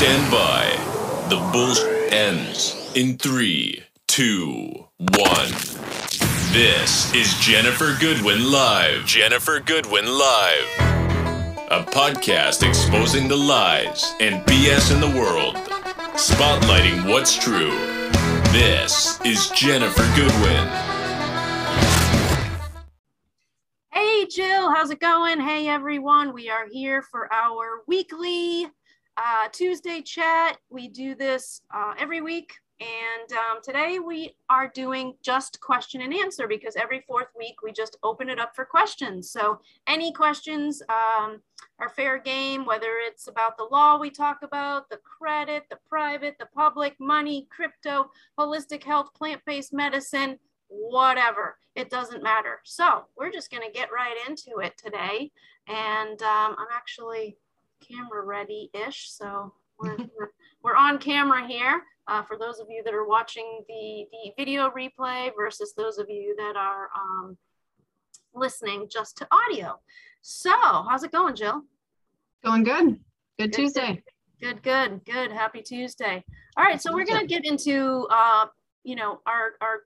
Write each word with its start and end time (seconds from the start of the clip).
stand 0.00 0.32
by. 0.32 0.64
The 1.28 1.36
bullshit 1.52 2.10
ends 2.10 2.90
in 2.94 3.18
three, 3.18 3.82
two, 4.08 4.86
one. 4.96 5.50
This 6.54 7.14
is 7.14 7.34
Jennifer 7.38 7.94
Goodwin 8.00 8.50
Live. 8.50 9.04
Jennifer 9.04 9.60
Goodwin 9.60 10.06
Live. 10.06 10.64
A 11.70 11.84
podcast 11.84 12.66
exposing 12.66 13.28
the 13.28 13.36
lies 13.36 14.14
and 14.20 14.42
BS 14.46 14.90
in 14.90 15.02
the 15.02 15.20
world, 15.20 15.56
spotlighting 16.16 17.06
what's 17.06 17.36
true. 17.36 17.76
This 18.52 19.20
is 19.20 19.50
Jennifer 19.50 20.10
Goodwin. 20.16 20.66
Hey, 23.92 24.24
Jill, 24.30 24.70
how's 24.70 24.88
it 24.88 25.00
going? 25.00 25.42
Hey, 25.42 25.68
everyone. 25.68 26.32
We 26.32 26.48
are 26.48 26.66
here 26.72 27.02
for 27.02 27.30
our 27.30 27.82
weekly 27.86 28.70
uh, 29.20 29.48
Tuesday 29.52 30.00
chat. 30.00 30.58
We 30.70 30.88
do 30.88 31.14
this 31.14 31.60
uh, 31.74 31.92
every 31.98 32.20
week. 32.20 32.54
And 32.80 33.32
um, 33.32 33.58
today 33.62 33.98
we 33.98 34.34
are 34.48 34.68
doing 34.68 35.14
just 35.22 35.60
question 35.60 36.00
and 36.00 36.14
answer 36.14 36.48
because 36.48 36.76
every 36.76 37.04
fourth 37.06 37.28
week 37.36 37.56
we 37.62 37.72
just 37.72 37.98
open 38.02 38.30
it 38.30 38.40
up 38.40 38.56
for 38.56 38.64
questions. 38.64 39.30
So 39.30 39.60
any 39.86 40.12
questions 40.14 40.80
um, 40.88 41.42
are 41.78 41.90
fair 41.94 42.18
game, 42.18 42.64
whether 42.64 42.92
it's 43.06 43.28
about 43.28 43.58
the 43.58 43.68
law 43.70 43.98
we 43.98 44.08
talk 44.08 44.38
about, 44.42 44.88
the 44.88 44.96
credit, 44.98 45.64
the 45.68 45.78
private, 45.86 46.36
the 46.38 46.46
public, 46.46 46.98
money, 46.98 47.46
crypto, 47.50 48.10
holistic 48.38 48.82
health, 48.82 49.12
plant-based 49.14 49.74
medicine, 49.74 50.38
whatever. 50.68 51.58
It 51.74 51.90
doesn't 51.90 52.22
matter. 52.22 52.60
So 52.64 53.04
we're 53.14 53.30
just 53.30 53.50
going 53.50 53.66
to 53.66 53.78
get 53.78 53.92
right 53.92 54.16
into 54.26 54.60
it 54.60 54.78
today. 54.82 55.30
And 55.68 56.22
um, 56.22 56.56
I'm 56.58 56.68
actually 56.74 57.36
camera 57.80 58.24
ready-ish. 58.24 59.10
So 59.10 59.52
we're, 59.78 59.96
we're, 59.96 60.30
we're 60.62 60.76
on 60.76 60.98
camera 60.98 61.46
here 61.46 61.82
uh, 62.06 62.22
for 62.22 62.36
those 62.36 62.58
of 62.60 62.66
you 62.70 62.82
that 62.84 62.94
are 62.94 63.06
watching 63.06 63.62
the, 63.68 64.06
the 64.12 64.32
video 64.36 64.70
replay 64.70 65.30
versus 65.36 65.72
those 65.76 65.98
of 65.98 66.08
you 66.08 66.34
that 66.38 66.56
are 66.56 66.88
um, 66.94 67.36
listening 68.34 68.88
just 68.90 69.16
to 69.18 69.28
audio. 69.30 69.78
So 70.22 70.52
how's 70.52 71.02
it 71.02 71.12
going, 71.12 71.36
Jill? 71.36 71.62
Going 72.44 72.64
good. 72.64 72.86
Good, 73.38 73.52
Good, 73.52 73.52
Tuesday. 73.52 74.02
Good, 74.40 74.62
good, 74.62 75.04
good. 75.04 75.32
Happy 75.32 75.62
Tuesday. 75.62 76.24
All 76.56 76.64
right, 76.64 76.80
so 76.80 76.92
we're 76.92 77.04
gonna 77.04 77.26
get 77.26 77.44
into 77.44 78.06
uh, 78.10 78.46
you 78.84 78.96
know 78.96 79.20
our 79.26 79.52
our 79.60 79.80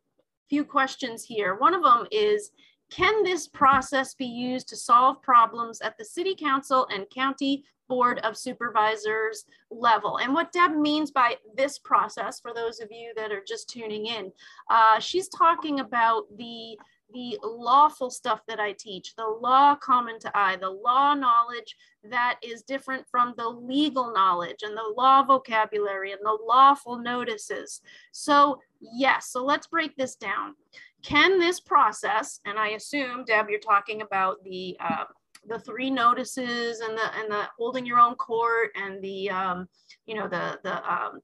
few 0.49 0.65
questions 0.65 1.25
here. 1.25 1.57
One 1.57 1.75
of 1.75 1.83
them 1.83 2.07
is, 2.11 2.51
can 2.95 3.25
this 3.25 3.49
process 3.49 4.15
be 4.15 4.27
used 4.27 4.69
to 4.69 4.77
solve 4.77 5.21
problems 5.21 5.81
at 5.81 5.99
the 5.99 6.05
City 6.05 6.37
Council 6.37 6.87
and 6.93 7.11
County 7.11 7.65
Board 7.89 8.21
of 8.21 8.37
Supervisors 8.37 9.47
level? 9.69 10.19
And 10.19 10.33
what 10.33 10.53
Deb 10.53 10.77
means 10.77 11.11
by 11.11 11.37
this 11.57 11.77
process, 11.77 12.39
for 12.39 12.55
those 12.55 12.79
of 12.79 12.93
you 12.93 13.13
that 13.17 13.33
are 13.33 13.43
just 13.45 13.69
tuning 13.69 14.07
in, 14.07 14.31
uh, 14.71 15.01
she's 15.01 15.29
talking 15.29 15.81
about 15.81 16.25
the 16.37 16.79
the 17.13 17.39
lawful 17.45 18.11
stuff 18.11 18.41
that 18.49 18.59
I 18.59 18.73
teach, 18.73 19.15
the 19.15 19.27
law 19.27 19.77
common 19.77 20.19
to 20.21 20.37
I, 20.37 20.57
the 20.57 20.71
law 20.71 21.15
knowledge 21.15 21.77
that 22.11 22.41
is 22.43 22.63
different 22.63 23.07
from 23.09 23.35
the 23.37 23.49
legal 23.49 24.13
knowledge 24.13 24.63
and 24.63 24.77
the 24.77 24.93
law 24.97 25.23
vocabulary 25.23 26.11
and 26.11 26.21
the 26.25 26.37
lawful 26.45 26.99
notices. 26.99 27.83
So, 28.11 28.61
yes, 28.81 29.29
so 29.29 29.45
let's 29.45 29.69
break 29.69 29.95
this 29.97 30.17
down. 30.17 30.57
Can 31.05 31.39
this 31.39 31.61
process, 31.61 32.41
and 32.47 32.59
I 32.59 32.69
assume, 32.71 33.25
Deb, 33.27 33.51
you're 33.51 33.61
talking 33.61 34.01
about 34.01 34.43
the 34.43 34.77
uh, 34.81 35.05
the 35.47 35.59
three 35.59 35.91
notices 35.91 36.81
and 36.81 36.97
the 36.97 37.19
and 37.19 37.31
the 37.31 37.43
holding 37.59 37.85
your 37.85 37.99
own 37.99 38.15
court 38.15 38.71
and 38.75 39.03
the 39.03 39.29
um, 39.29 39.69
you 40.07 40.15
know 40.15 40.27
the 40.29 40.59
the 40.65 40.91
um, 40.91 41.21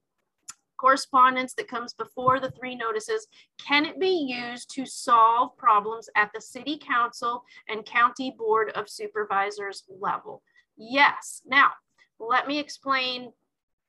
correspondence 0.81 1.55
that 1.55 1.69
comes 1.69 1.93
before 1.93 2.41
the 2.41 2.51
three 2.51 2.75
notices, 2.75 3.27
can 3.65 3.85
it 3.85 4.01
be 4.01 4.27
used 4.29 4.71
to 4.75 4.87
solve 4.87 5.57
problems 5.57 6.09
at 6.17 6.31
the 6.35 6.41
city 6.41 6.79
council 6.79 7.45
and 7.69 7.85
county 7.85 8.35
board 8.37 8.71
of 8.75 8.89
supervisors 8.89 9.85
level? 10.01 10.43
Yes. 10.77 11.43
Now, 11.47 11.71
let 12.19 12.49
me 12.49 12.59
explain 12.59 13.33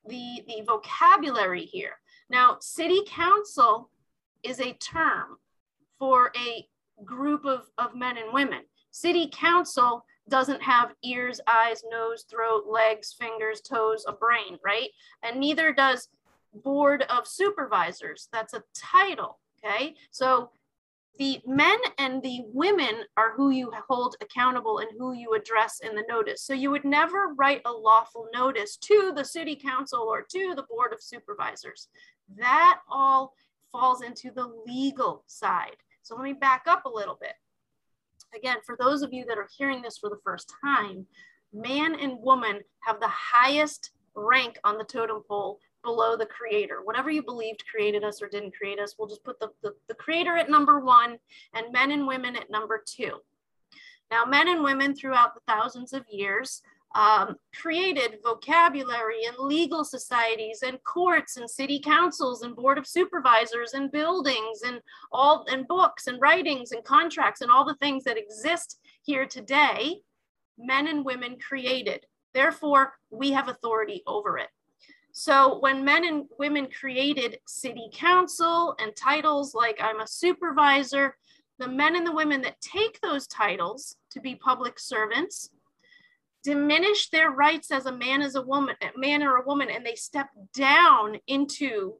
the, 0.06 0.44
the 0.48 0.64
vocabulary 0.66 1.64
here. 1.64 1.94
Now, 2.30 2.58
city 2.60 3.02
council 3.08 3.90
is 4.44 4.60
a 4.60 4.74
term 4.74 5.38
for 6.02 6.32
a 6.36 6.66
group 7.06 7.46
of, 7.46 7.70
of 7.78 7.94
men 7.96 8.18
and 8.18 8.34
women. 8.34 8.62
City 8.90 9.30
council 9.32 10.04
doesn't 10.30 10.64
have 10.64 10.96
ears, 11.04 11.40
eyes, 11.46 11.84
nose, 11.92 12.26
throat, 12.28 12.64
legs, 12.68 13.14
fingers, 13.14 13.62
toes, 13.62 14.04
a 14.08 14.12
brain, 14.12 14.58
right? 14.66 14.90
And 15.22 15.40
neither 15.40 15.72
does 15.72 16.10
board 16.64 17.04
of 17.04 17.28
supervisors. 17.28 18.30
That's 18.34 18.56
a 18.56 18.64
title. 18.74 19.38
Okay. 19.64 19.94
So 20.10 20.50
the 21.20 21.40
men 21.46 21.78
and 22.00 22.24
the 22.24 22.46
women 22.52 23.04
are 23.16 23.34
who 23.34 23.52
you 23.52 23.72
hold 23.88 24.16
accountable 24.22 24.80
and 24.80 24.90
who 24.98 25.14
you 25.14 25.36
address 25.36 25.82
in 25.84 25.94
the 25.94 26.04
notice. 26.10 26.42
So 26.42 26.56
you 26.56 26.72
would 26.72 26.84
never 26.84 27.36
write 27.38 27.62
a 27.66 27.72
lawful 27.72 28.28
notice 28.34 28.76
to 28.78 29.14
the 29.16 29.24
city 29.24 29.56
council 29.56 30.00
or 30.00 30.24
to 30.32 30.56
the 30.56 30.64
board 30.64 30.94
of 30.94 31.04
supervisors. 31.04 31.90
That 32.40 32.80
all 32.90 33.36
falls 33.72 34.02
into 34.02 34.32
the 34.32 34.52
legal 34.66 35.24
side. 35.28 35.78
So 36.04 36.16
let 36.16 36.24
me 36.24 36.34
back 36.34 36.64
up 36.68 36.86
a 36.86 36.90
little 36.90 37.18
bit. 37.20 37.34
Again, 38.36 38.58
for 38.66 38.78
those 38.80 39.02
of 39.02 39.14
you 39.14 39.26
that 39.26 39.38
are 39.38 39.50
hearing 39.58 39.82
this 39.82 39.98
for 39.98 40.10
the 40.10 40.20
first 40.24 40.52
time, 40.64 41.06
man 41.54 41.96
and 41.96 42.20
woman 42.20 42.62
have 42.82 43.00
the 43.00 43.08
highest 43.08 43.92
rank 44.16 44.58
on 44.64 44.78
the 44.78 44.84
totem 44.84 45.22
pole 45.28 45.60
below 45.84 46.16
the 46.16 46.26
creator. 46.26 46.80
Whatever 46.84 47.10
you 47.10 47.24
believed 47.24 47.64
created 47.70 48.04
us 48.04 48.22
or 48.22 48.30
didn't 48.30 48.56
create 48.56 48.80
us, 48.80 48.96
we'll 48.98 49.08
just 49.08 49.24
put 49.24 49.40
the, 49.40 49.50
the, 49.64 49.74
the, 49.88 49.96
creator 49.96 50.38
at 50.38 50.50
number 50.50 50.80
one 50.80 51.18
and 51.56 51.72
men 51.72 51.92
and 51.92 52.06
women 52.06 52.36
at 52.36 52.52
number 52.52 52.84
two. 52.86 53.18
Now, 54.12 54.26
men 54.26 54.48
and 54.48 54.64
women 54.64 54.96
throughout 54.96 55.34
the 55.34 55.42
thousands 55.48 55.94
of 55.94 56.06
years 56.10 56.62
um, 56.96 57.35
created 57.56 58.18
vocabulary 58.24 59.24
in 59.24 59.47
legal 59.47 59.84
societies 59.85 60.62
and 60.66 60.84
courts 60.84 61.38
and 61.38 61.50
city 61.50 61.79
councils 61.79 62.44
and 62.44 62.56
board 62.56 62.78
of 62.78 62.85
supervisors 62.85 63.74
and 63.74 63.91
buildings 63.91 64.62
and 64.66 64.81
all 65.12 65.46
and 65.50 65.68
books 65.68 66.07
and 66.07 66.19
writings 66.19 66.72
and 66.74 66.84
contracts 66.84 67.41
and 67.41 67.50
all 67.50 67.66
the 67.66 67.75
things 67.75 68.03
that 68.03 68.18
exist 68.18 68.79
here 69.03 69.25
today 69.25 70.02
men 70.57 70.88
and 70.88 71.03
women 71.03 71.38
created. 71.40 72.06
Therefore 72.34 72.94
we 73.09 73.31
have 73.31 73.47
authority 73.47 74.03
over 74.06 74.38
it. 74.38 74.50
So 75.13 75.59
when 75.59 75.84
men 75.84 76.06
and 76.06 76.25
women 76.40 76.68
created 76.68 77.40
city 77.46 77.90
council 77.94 78.75
and 78.79 78.96
titles 78.96 79.53
like 79.53 79.79
I'm 79.81 80.00
a 80.00 80.08
supervisor, 80.08 81.18
the 81.58 81.68
men 81.68 81.96
and 81.96 82.08
the 82.08 82.16
women 82.16 82.41
that 82.41 82.62
take 82.62 83.00
those 83.02 83.28
titles 83.28 83.97
to 84.12 84.22
be 84.22 84.35
public 84.35 84.79
servants 84.79 85.50
diminish 86.44 87.09
their 87.09 87.31
rights 87.31 87.72
as 87.72 87.85
a 87.85 87.91
man 87.91 88.22
as 88.22 88.35
a 88.35 88.41
woman, 88.41 88.75
a 88.81 88.97
man 88.97 89.24
or 89.24 89.38
a 89.38 89.46
woman, 89.46 89.69
and 89.69 89.85
they 89.85 89.96
step 89.96 90.29
down 90.53 91.18
into 91.28 91.94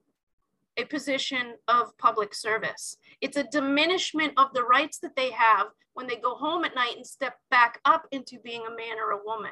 a 0.78 0.86
position 0.86 1.56
of 1.68 1.98
public 1.98 2.34
service. 2.34 2.98
It's 3.20 3.38
a 3.38 3.44
diminishment 3.44 4.34
of 4.38 4.54
the 4.54 4.64
rights 4.64 5.00
that 5.00 5.16
they 5.16 5.32
have 5.32 5.68
when 5.94 6.08
they 6.08 6.16
go 6.16 6.36
home 6.36 6.64
at 6.64 6.76
night 6.76 6.96
and 6.96 7.06
step 7.06 7.36
back 7.50 7.80
up 7.86 8.08
into 8.12 8.40
being 8.40 8.64
a 8.66 8.76
man 8.76 8.98
or 8.98 9.12
a 9.12 9.24
woman. 9.24 9.52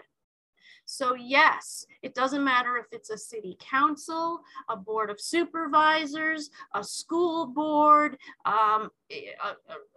So 0.91 1.13
yes, 1.13 1.85
it 2.01 2.15
doesn't 2.15 2.43
matter 2.43 2.75
if 2.77 2.87
it's 2.91 3.11
a 3.11 3.17
city 3.17 3.55
council, 3.59 4.41
a 4.69 4.75
board 4.75 5.11
of 5.11 5.21
supervisors, 5.21 6.49
a 6.73 6.83
school 6.83 7.45
board, 7.45 8.17
um, 8.45 8.89
a, 9.11 9.35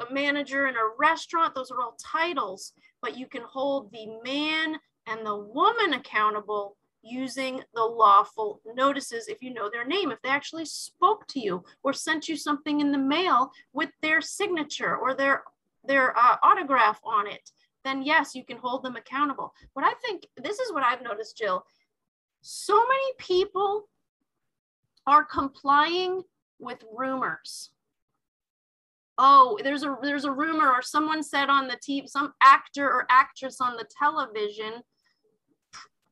a 0.04 0.12
manager 0.12 0.66
in 0.66 0.74
a 0.74 0.90
restaurant, 0.98 1.54
those 1.54 1.70
are 1.70 1.80
all 1.80 1.96
titles, 1.98 2.74
but 3.00 3.16
you 3.16 3.26
can 3.26 3.40
hold 3.40 3.90
the 3.90 4.06
man 4.22 4.76
and 5.06 5.24
the 5.24 5.34
woman 5.34 5.94
accountable 5.94 6.76
using 7.00 7.62
the 7.74 7.82
lawful 7.82 8.60
notices 8.74 9.28
if 9.28 9.42
you 9.42 9.54
know 9.54 9.70
their 9.70 9.86
name, 9.86 10.10
if 10.10 10.20
they 10.20 10.28
actually 10.28 10.66
spoke 10.66 11.26
to 11.28 11.40
you 11.40 11.64
or 11.82 11.94
sent 11.94 12.28
you 12.28 12.36
something 12.36 12.80
in 12.80 12.92
the 12.92 12.98
mail 12.98 13.50
with 13.72 13.88
their 14.02 14.20
signature 14.20 14.94
or 14.98 15.14
their, 15.14 15.42
their 15.84 16.14
uh, 16.18 16.36
autograph 16.42 17.00
on 17.02 17.26
it 17.26 17.50
then 17.84 18.02
yes, 18.02 18.34
you 18.34 18.44
can 18.44 18.56
hold 18.56 18.82
them 18.82 18.96
accountable. 18.96 19.52
But 19.74 19.84
I 19.84 19.92
think 20.04 20.26
this 20.36 20.58
is 20.58 20.72
what 20.72 20.84
I've 20.84 21.02
noticed, 21.02 21.36
Jill. 21.36 21.64
So 22.40 22.74
many 22.74 23.12
people 23.18 23.88
are 25.06 25.24
complying 25.24 26.22
with 26.58 26.84
rumors. 26.96 27.70
Oh, 29.18 29.58
there's 29.62 29.82
a 29.82 29.96
there's 30.02 30.24
a 30.24 30.32
rumor, 30.32 30.70
or 30.70 30.82
someone 30.82 31.22
said 31.22 31.50
on 31.50 31.68
the 31.68 31.76
TV, 31.76 32.08
some 32.08 32.32
actor 32.42 32.86
or 32.86 33.06
actress 33.10 33.60
on 33.60 33.76
the 33.76 33.86
television 33.98 34.82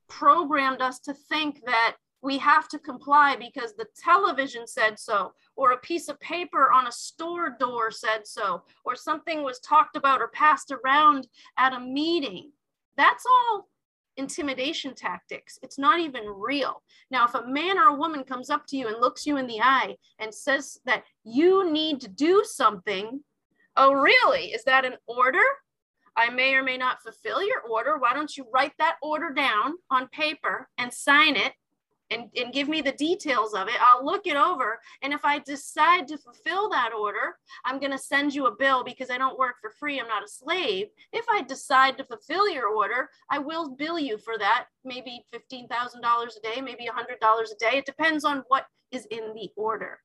programmed 0.08 0.82
us 0.82 0.98
to 1.00 1.14
think 1.14 1.64
that 1.64 1.96
we 2.22 2.38
have 2.38 2.68
to 2.68 2.78
comply 2.78 3.36
because 3.36 3.74
the 3.74 3.86
television 3.96 4.66
said 4.66 4.98
so, 4.98 5.32
or 5.56 5.72
a 5.72 5.78
piece 5.78 6.08
of 6.08 6.20
paper 6.20 6.70
on 6.72 6.86
a 6.86 6.92
store 6.92 7.56
door 7.58 7.90
said 7.90 8.26
so, 8.26 8.62
or 8.84 8.94
something 8.94 9.42
was 9.42 9.60
talked 9.60 9.96
about 9.96 10.20
or 10.20 10.28
passed 10.28 10.72
around 10.72 11.26
at 11.58 11.72
a 11.72 11.80
meeting. 11.80 12.52
That's 12.96 13.24
all 13.26 13.68
intimidation 14.16 14.94
tactics. 14.94 15.58
It's 15.62 15.78
not 15.78 16.00
even 16.00 16.24
real. 16.26 16.82
Now, 17.10 17.24
if 17.24 17.34
a 17.34 17.46
man 17.46 17.78
or 17.78 17.88
a 17.88 17.94
woman 17.94 18.24
comes 18.24 18.50
up 18.50 18.66
to 18.68 18.76
you 18.76 18.88
and 18.88 19.00
looks 19.00 19.26
you 19.26 19.38
in 19.38 19.46
the 19.46 19.60
eye 19.62 19.96
and 20.18 20.34
says 20.34 20.78
that 20.84 21.04
you 21.24 21.70
need 21.70 22.00
to 22.02 22.08
do 22.08 22.44
something, 22.44 23.20
oh, 23.76 23.92
really? 23.92 24.52
Is 24.52 24.64
that 24.64 24.84
an 24.84 24.96
order? 25.06 25.44
I 26.16 26.28
may 26.28 26.54
or 26.54 26.62
may 26.62 26.76
not 26.76 27.00
fulfill 27.02 27.42
your 27.42 27.60
order. 27.60 27.96
Why 27.96 28.12
don't 28.12 28.36
you 28.36 28.44
write 28.52 28.72
that 28.78 28.96
order 29.02 29.30
down 29.30 29.74
on 29.90 30.08
paper 30.08 30.68
and 30.76 30.92
sign 30.92 31.36
it 31.36 31.52
and, 32.10 32.24
and 32.36 32.52
give 32.52 32.68
me 32.68 32.80
the 32.80 32.92
details 32.92 33.54
of 33.54 33.68
it. 33.68 33.74
I'll 33.80 34.04
look 34.04 34.26
it 34.26 34.36
over. 34.36 34.80
And 35.02 35.12
if 35.12 35.24
I 35.24 35.38
decide 35.38 36.08
to 36.08 36.18
fulfill 36.18 36.68
that 36.70 36.92
order, 36.92 37.36
I'm 37.64 37.78
going 37.78 37.92
to 37.92 37.98
send 37.98 38.34
you 38.34 38.46
a 38.46 38.56
bill 38.56 38.82
because 38.84 39.10
I 39.10 39.18
don't 39.18 39.38
work 39.38 39.56
for 39.60 39.70
free. 39.70 40.00
I'm 40.00 40.08
not 40.08 40.24
a 40.24 40.28
slave. 40.28 40.88
If 41.12 41.24
I 41.30 41.42
decide 41.42 41.96
to 41.98 42.04
fulfill 42.04 42.48
your 42.48 42.68
order, 42.68 43.08
I 43.30 43.38
will 43.38 43.70
bill 43.76 43.98
you 43.98 44.18
for 44.18 44.38
that, 44.38 44.66
maybe 44.84 45.24
$15,000 45.34 45.66
a 45.68 46.40
day, 46.42 46.60
maybe 46.60 46.86
$100 46.86 46.90
a 46.90 47.58
day. 47.58 47.78
It 47.78 47.86
depends 47.86 48.24
on 48.24 48.44
what 48.48 48.66
is 48.90 49.06
in 49.06 49.32
the 49.34 49.50
order. 49.56 50.00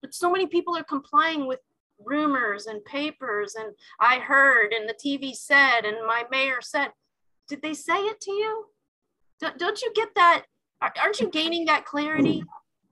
But 0.00 0.14
so 0.14 0.30
many 0.30 0.46
people 0.46 0.76
are 0.76 0.84
complying 0.84 1.46
with 1.46 1.60
rumors 2.04 2.66
and 2.66 2.84
papers 2.84 3.54
and 3.54 3.74
I 3.98 4.18
heard 4.18 4.72
and 4.72 4.88
the 4.88 4.94
TV 4.94 5.34
said 5.34 5.82
and 5.84 6.06
my 6.06 6.24
mayor 6.30 6.60
said. 6.60 6.88
Did 7.48 7.62
they 7.62 7.74
say 7.74 7.98
it 7.98 8.20
to 8.22 8.32
you? 8.32 8.66
Don't 9.40 9.80
you 9.80 9.92
get 9.94 10.08
that 10.16 10.44
Aren't 10.80 11.20
you 11.20 11.30
gaining 11.30 11.66
that 11.66 11.84
clarity? 11.84 12.44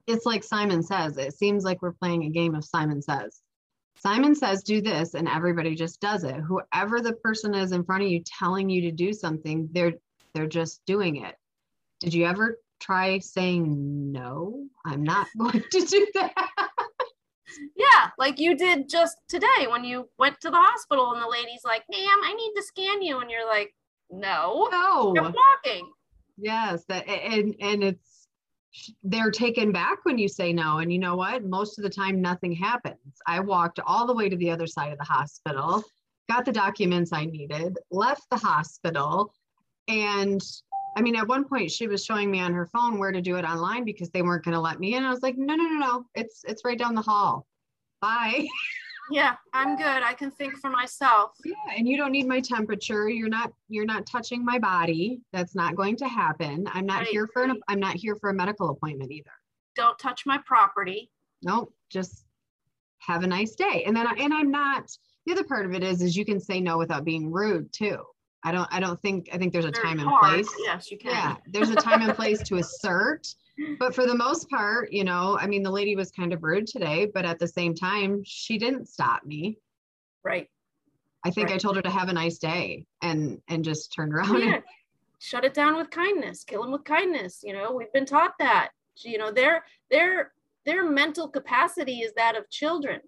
It's 0.07 0.25
like 0.25 0.43
Simon 0.43 0.83
says. 0.83 1.17
It 1.17 1.33
seems 1.33 1.63
like 1.63 1.81
we're 1.81 1.93
playing 1.93 2.23
a 2.23 2.29
game 2.29 2.55
of 2.55 2.63
Simon 2.63 3.01
says. 3.01 3.41
Simon 3.97 4.35
says, 4.35 4.63
do 4.63 4.81
this, 4.81 5.13
and 5.13 5.27
everybody 5.27 5.73
just 5.73 5.99
does 6.01 6.23
it. 6.23 6.35
Whoever 6.35 7.01
the 7.01 7.13
person 7.13 7.55
is 7.55 7.71
in 7.71 7.83
front 7.83 8.03
of 8.03 8.09
you 8.09 8.21
telling 8.25 8.69
you 8.69 8.81
to 8.81 8.91
do 8.91 9.13
something, 9.13 9.69
they're 9.71 9.93
they're 10.33 10.47
just 10.47 10.81
doing 10.85 11.23
it. 11.23 11.35
Did 12.01 12.13
you 12.13 12.25
ever 12.25 12.59
try 12.79 13.19
saying 13.19 14.11
no? 14.11 14.65
I'm 14.85 15.03
not 15.03 15.27
going 15.37 15.63
to 15.71 15.81
do 15.81 16.07
that. 16.15 16.51
Yeah, 17.75 18.09
like 18.17 18.39
you 18.39 18.57
did 18.57 18.89
just 18.89 19.17
today 19.29 19.67
when 19.69 19.85
you 19.85 20.09
went 20.19 20.41
to 20.41 20.49
the 20.49 20.57
hospital 20.57 21.13
and 21.13 21.21
the 21.21 21.27
lady's 21.27 21.63
like, 21.63 21.83
ma'am, 21.89 22.19
I 22.23 22.33
need 22.33 22.53
to 22.55 22.63
scan 22.63 23.01
you. 23.01 23.19
And 23.19 23.31
you're 23.31 23.47
like, 23.47 23.73
no, 24.09 24.67
no, 24.71 25.13
you're 25.15 25.23
walking. 25.23 25.89
Yes, 26.37 26.83
that 26.89 27.07
and 27.07 27.55
and 27.59 27.83
it's 27.83 28.27
they're 29.03 29.31
taken 29.31 29.71
back 29.71 29.99
when 30.03 30.17
you 30.17 30.27
say 30.27 30.51
no. 30.51 30.79
And 30.79 30.91
you 30.91 30.99
know 30.99 31.15
what? 31.15 31.45
Most 31.45 31.77
of 31.77 31.83
the 31.83 31.89
time, 31.89 32.21
nothing 32.21 32.51
happens. 32.51 33.21
I 33.25 33.39
walked 33.39 33.79
all 33.85 34.05
the 34.05 34.13
way 34.13 34.27
to 34.27 34.35
the 34.35 34.51
other 34.51 34.67
side 34.67 34.91
of 34.91 34.97
the 34.97 35.05
hospital, 35.05 35.83
got 36.29 36.43
the 36.45 36.51
documents 36.51 37.13
I 37.13 37.25
needed, 37.25 37.77
left 37.89 38.29
the 38.29 38.37
hospital, 38.37 39.33
and 39.87 40.41
I 40.97 41.01
mean, 41.01 41.15
at 41.15 41.27
one 41.27 41.45
point 41.45 41.71
she 41.71 41.87
was 41.87 42.05
showing 42.05 42.31
me 42.31 42.39
on 42.39 42.53
her 42.53 42.67
phone 42.67 42.97
where 42.99 43.11
to 43.11 43.21
do 43.21 43.35
it 43.35 43.43
online 43.45 43.83
because 43.83 44.09
they 44.09 44.21
weren't 44.21 44.45
going 44.45 44.53
to 44.53 44.61
let 44.61 44.79
me 44.79 44.95
in. 44.95 45.03
I 45.03 45.11
was 45.11 45.21
like, 45.21 45.37
no, 45.37 45.55
no, 45.55 45.63
no, 45.63 45.77
no, 45.77 46.05
it's 46.15 46.43
it's 46.45 46.63
right 46.63 46.79
down 46.79 46.95
the 46.95 47.01
hall. 47.01 47.45
Bye. 48.01 48.47
yeah 49.11 49.35
i'm 49.53 49.75
good. 49.77 50.03
I 50.03 50.13
can 50.13 50.31
think 50.31 50.57
for 50.57 50.69
myself. 50.69 51.31
Yeah 51.43 51.53
and 51.77 51.87
you 51.87 51.97
don't 51.97 52.11
need 52.11 52.27
my 52.27 52.39
temperature. 52.39 53.09
You're 53.09 53.29
not 53.29 53.51
you're 53.69 53.85
not 53.85 54.05
touching 54.05 54.43
my 54.43 54.59
body. 54.59 55.21
That's 55.33 55.55
not 55.55 55.75
going 55.75 55.95
to 55.97 56.07
happen. 56.07 56.67
I'm 56.71 56.85
not 56.85 56.99
right. 56.99 57.07
here 57.07 57.27
for 57.31 57.43
an 57.43 57.59
i'm 57.67 57.79
not 57.79 57.95
here 57.95 58.15
for 58.15 58.29
a 58.29 58.33
medical 58.33 58.69
appointment 58.69 59.11
either. 59.11 59.31
Don't 59.75 59.97
touch 59.99 60.25
my 60.25 60.39
property. 60.45 61.11
No 61.43 61.69
just 61.89 62.25
have 62.99 63.23
a 63.23 63.27
nice 63.27 63.55
day. 63.55 63.83
And 63.85 63.95
then 63.95 64.07
I, 64.07 64.13
and 64.19 64.33
i'm 64.33 64.51
not 64.51 64.89
the 65.25 65.33
other 65.33 65.43
part 65.43 65.65
of 65.65 65.73
it 65.73 65.83
is 65.83 66.01
is 66.01 66.15
you 66.15 66.25
can 66.25 66.39
say 66.39 66.59
no 66.59 66.77
without 66.77 67.03
being 67.03 67.31
rude 67.31 67.71
too. 67.71 67.97
I 68.43 68.51
don't 68.51 68.67
i 68.71 68.79
don't 68.79 69.01
think 69.01 69.29
i 69.33 69.37
think 69.37 69.53
there's 69.53 69.65
a 69.65 69.71
Very 69.71 69.83
time 69.83 69.99
hard. 69.99 70.39
and 70.39 70.45
place. 70.47 70.55
Yes 70.65 70.91
you 70.91 70.97
can. 70.97 71.11
Yeah 71.11 71.35
there's 71.47 71.69
a 71.69 71.75
time 71.75 72.01
and 72.01 72.13
place 72.13 72.41
to 72.43 72.55
assert 72.57 73.27
but 73.79 73.95
for 73.95 74.05
the 74.05 74.15
most 74.15 74.49
part, 74.49 74.91
you 74.91 75.03
know, 75.03 75.37
I 75.39 75.47
mean, 75.47 75.63
the 75.63 75.71
lady 75.71 75.95
was 75.95 76.11
kind 76.11 76.33
of 76.33 76.43
rude 76.43 76.67
today, 76.67 77.09
but 77.13 77.25
at 77.25 77.39
the 77.39 77.47
same 77.47 77.73
time, 77.73 78.21
she 78.25 78.57
didn't 78.57 78.87
stop 78.87 79.25
me. 79.25 79.57
Right. 80.23 80.49
I 81.23 81.31
think 81.31 81.49
right. 81.49 81.55
I 81.55 81.57
told 81.57 81.75
her 81.75 81.81
to 81.81 81.89
have 81.89 82.09
a 82.09 82.13
nice 82.13 82.37
day 82.37 82.85
and 83.01 83.41
and 83.47 83.63
just 83.63 83.93
turned 83.93 84.13
around. 84.13 84.39
Yeah. 84.39 84.55
And, 84.55 84.63
Shut 85.19 85.45
it 85.45 85.53
down 85.53 85.75
with 85.75 85.89
kindness. 85.89 86.43
Kill 86.43 86.61
them 86.61 86.71
with 86.71 86.83
kindness. 86.83 87.41
You 87.43 87.53
know, 87.53 87.71
we've 87.71 87.91
been 87.93 88.05
taught 88.05 88.33
that. 88.39 88.69
You 88.97 89.17
know, 89.17 89.31
their 89.31 89.63
their 89.89 90.33
their 90.65 90.89
mental 90.89 91.27
capacity 91.27 91.99
is 91.99 92.13
that 92.13 92.35
of 92.35 92.49
children 92.49 92.99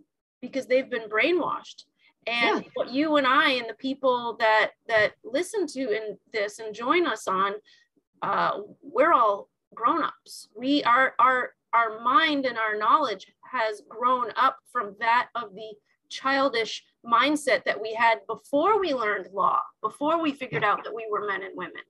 because 0.42 0.68
they've 0.68 0.90
been 0.90 1.10
brainwashed. 1.10 1.84
And 2.26 2.64
yeah. 2.64 2.70
what 2.74 2.92
you 2.92 3.18
and 3.18 3.28
I 3.28 3.52
and 3.52 3.70
the 3.70 3.76
people 3.76 4.36
that 4.40 4.72
that 4.88 5.14
listen 5.24 5.68
to 5.68 5.80
in 5.92 6.18
this 6.34 6.60
and 6.60 6.74
join 6.74 7.06
us 7.06 7.28
on, 7.28 7.54
uh, 8.22 8.60
we're 8.82 9.14
all 9.14 9.50
grown-ups. 9.78 10.50
We 10.56 10.84
are 10.84 11.14
our 11.20 11.52
our 11.74 12.00
mind 12.02 12.46
and 12.46 12.58
our 12.58 12.78
knowledge 12.78 13.28
has 13.52 13.82
grown 13.88 14.32
up 14.36 14.58
from 14.72 14.96
that 15.00 15.28
of 15.36 15.54
the 15.54 15.74
childish 16.10 16.84
mindset 17.06 17.64
that 17.66 17.80
we 17.80 17.94
had 17.94 18.20
before 18.28 18.80
we 18.80 18.94
learned 18.94 19.28
law 19.34 19.60
before 19.82 20.22
we 20.22 20.32
figured 20.32 20.64
out 20.64 20.84
that 20.84 20.96
we 20.96 21.06
were 21.12 21.28
men 21.28 21.44
and 21.44 21.56
women. 21.56 21.84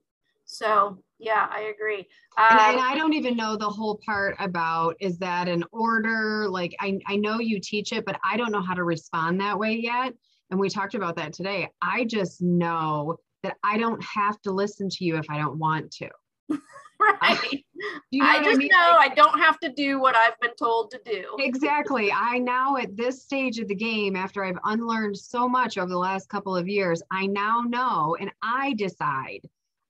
So 0.45 0.97
yeah 1.19 1.47
i 1.51 1.73
agree. 1.75 2.07
Um, 2.37 2.45
and, 2.49 2.59
and, 2.59 2.79
i 2.79 2.95
don't 2.95 3.13
even 3.13 3.37
know 3.37 3.55
the 3.55 3.69
whole 3.69 3.99
part 4.05 4.35
about 4.39 4.95
is 4.99 5.17
that 5.19 5.47
an 5.47 5.63
order? 5.71 6.47
Like 6.49 6.75
I, 6.79 6.99
I 7.07 7.15
know 7.15 7.39
you 7.39 7.59
teach 7.59 7.91
it 7.91 8.05
but 8.05 8.19
i 8.23 8.37
don't 8.37 8.51
know 8.51 8.61
how 8.61 8.73
to 8.73 8.83
respond 8.83 9.39
that 9.39 9.57
way 9.57 9.73
yet. 9.73 10.13
And 10.49 10.59
we 10.59 10.69
talked 10.69 10.95
about 10.95 11.15
that 11.17 11.33
today. 11.33 11.69
I 11.81 12.05
just 12.05 12.41
know 12.41 13.17
that 13.43 13.57
i 13.63 13.77
don't 13.77 14.03
have 14.03 14.41
to 14.41 14.51
listen 14.51 14.89
to 14.89 15.05
you 15.05 15.17
if 15.17 15.29
i 15.29 15.37
don't 15.37 15.57
want 15.57 15.91
to 15.91 16.09
right. 17.21 17.65
You 18.09 18.23
know 18.23 18.29
I 18.29 18.43
just 18.43 18.55
I 18.55 18.57
mean? 18.57 18.69
know 18.69 18.95
I 18.97 19.09
don't 19.09 19.39
have 19.39 19.59
to 19.59 19.69
do 19.69 19.99
what 19.99 20.15
I've 20.15 20.39
been 20.39 20.55
told 20.55 20.91
to 20.91 21.01
do. 21.05 21.35
Exactly. 21.39 22.11
I 22.11 22.39
now 22.39 22.77
at 22.77 22.95
this 22.95 23.23
stage 23.23 23.59
of 23.59 23.67
the 23.67 23.75
game, 23.75 24.15
after 24.15 24.43
I've 24.43 24.57
unlearned 24.63 25.17
so 25.17 25.47
much 25.47 25.77
over 25.77 25.89
the 25.89 25.97
last 25.97 26.29
couple 26.29 26.55
of 26.55 26.67
years, 26.67 27.01
I 27.11 27.27
now 27.27 27.61
know 27.61 28.17
and 28.19 28.31
I 28.41 28.73
decide. 28.73 29.41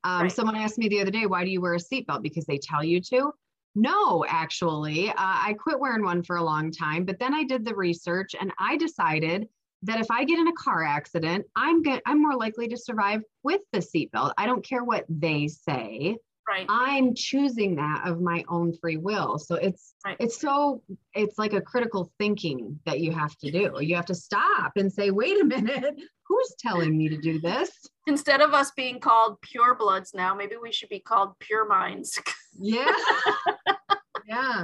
Um, 0.03 0.23
right. 0.23 0.31
Someone 0.31 0.55
asked 0.55 0.77
me 0.77 0.87
the 0.89 1.01
other 1.01 1.11
day, 1.11 1.25
why 1.25 1.43
do 1.43 1.49
you 1.49 1.61
wear 1.61 1.73
a 1.73 1.77
seatbelt? 1.77 2.23
Because 2.23 2.45
they 2.45 2.57
tell 2.57 2.83
you 2.83 3.01
to. 3.01 3.31
No, 3.75 4.25
actually, 4.27 5.09
uh, 5.09 5.13
I 5.17 5.55
quit 5.59 5.79
wearing 5.79 6.03
one 6.03 6.23
for 6.23 6.37
a 6.37 6.43
long 6.43 6.71
time, 6.71 7.05
but 7.05 7.19
then 7.19 7.33
I 7.33 7.43
did 7.43 7.63
the 7.63 7.75
research 7.75 8.35
and 8.39 8.51
I 8.59 8.75
decided 8.75 9.47
that 9.83 9.99
if 9.99 10.09
I 10.09 10.23
get 10.23 10.39
in 10.39 10.47
a 10.47 10.53
car 10.53 10.83
accident, 10.83 11.45
I'm 11.55 11.83
good. 11.83 12.01
I'm 12.05 12.21
more 12.21 12.35
likely 12.35 12.67
to 12.69 12.77
survive 12.77 13.21
with 13.43 13.61
the 13.71 13.79
seatbelt. 13.79 14.33
I 14.37 14.47
don't 14.47 14.65
care 14.65 14.83
what 14.83 15.05
they 15.09 15.47
say 15.47 16.17
right. 16.47 16.65
I'm 16.69 17.13
choosing 17.15 17.75
that 17.75 18.07
of 18.07 18.21
my 18.21 18.43
own 18.47 18.73
free 18.77 18.97
will. 18.97 19.37
So 19.37 19.55
it's 19.55 19.93
right. 20.05 20.17
it's 20.19 20.39
so 20.39 20.81
it's 21.13 21.37
like 21.37 21.53
a 21.53 21.61
critical 21.61 22.11
thinking 22.17 22.79
that 22.85 22.99
you 22.99 23.11
have 23.11 23.35
to 23.37 23.51
do. 23.51 23.73
You 23.79 23.95
have 23.95 24.05
to 24.07 24.15
stop 24.15 24.73
and 24.75 24.91
say 24.91 25.11
wait 25.11 25.39
a 25.41 25.45
minute 25.45 25.95
who's 26.27 26.55
telling 26.59 26.97
me 26.97 27.09
to 27.09 27.17
do 27.17 27.39
this? 27.39 27.71
Instead 28.05 28.41
of 28.41 28.53
us 28.53 28.71
being 28.71 28.99
called 28.99 29.39
pure 29.41 29.75
bloods 29.75 30.11
now 30.13 30.33
maybe 30.33 30.55
we 30.61 30.71
should 30.71 30.89
be 30.89 30.99
called 30.99 31.33
pure 31.39 31.67
minds. 31.67 32.19
Yeah. 32.59 32.91
Yeah. 34.27 34.63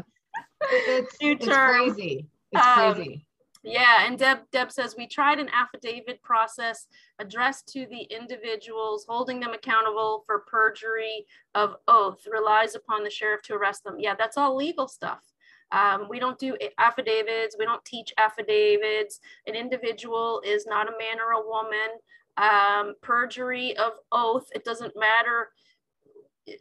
It, 0.63 1.05
it's, 1.05 1.17
it's 1.21 1.47
crazy. 1.47 2.27
It's 2.51 2.67
um, 2.67 2.93
crazy 2.93 3.25
yeah, 3.63 4.05
and 4.05 4.19
Deb 4.19 4.39
Deb 4.51 4.71
says 4.71 4.95
we 4.97 5.07
tried 5.07 5.39
an 5.39 5.49
affidavit 5.49 6.21
process 6.21 6.87
addressed 7.19 7.67
to 7.69 7.87
the 7.89 8.01
individuals, 8.01 9.05
holding 9.07 9.39
them 9.39 9.53
accountable 9.53 10.23
for 10.25 10.39
perjury 10.39 11.25
of 11.55 11.77
oath, 11.87 12.19
relies 12.29 12.75
upon 12.75 13.03
the 13.03 13.09
sheriff 13.09 13.41
to 13.43 13.53
arrest 13.53 13.85
them. 13.85 13.95
Yeah, 13.99 14.15
that's 14.17 14.37
all 14.37 14.55
legal 14.55 14.87
stuff. 14.87 15.23
Um, 15.71 16.07
we 16.09 16.19
don't 16.19 16.37
do 16.37 16.57
affidavits. 16.77 17.55
We 17.57 17.65
don't 17.65 17.83
teach 17.85 18.13
affidavits. 18.17 19.21
An 19.47 19.55
individual 19.55 20.41
is 20.45 20.65
not 20.67 20.87
a 20.87 20.97
man 20.99 21.19
or 21.19 21.31
a 21.31 21.47
woman. 21.47 21.97
Um, 22.35 22.95
perjury 23.01 23.77
of 23.77 23.93
oath, 24.11 24.47
it 24.53 24.65
doesn't 24.65 24.93
matter. 24.97 25.49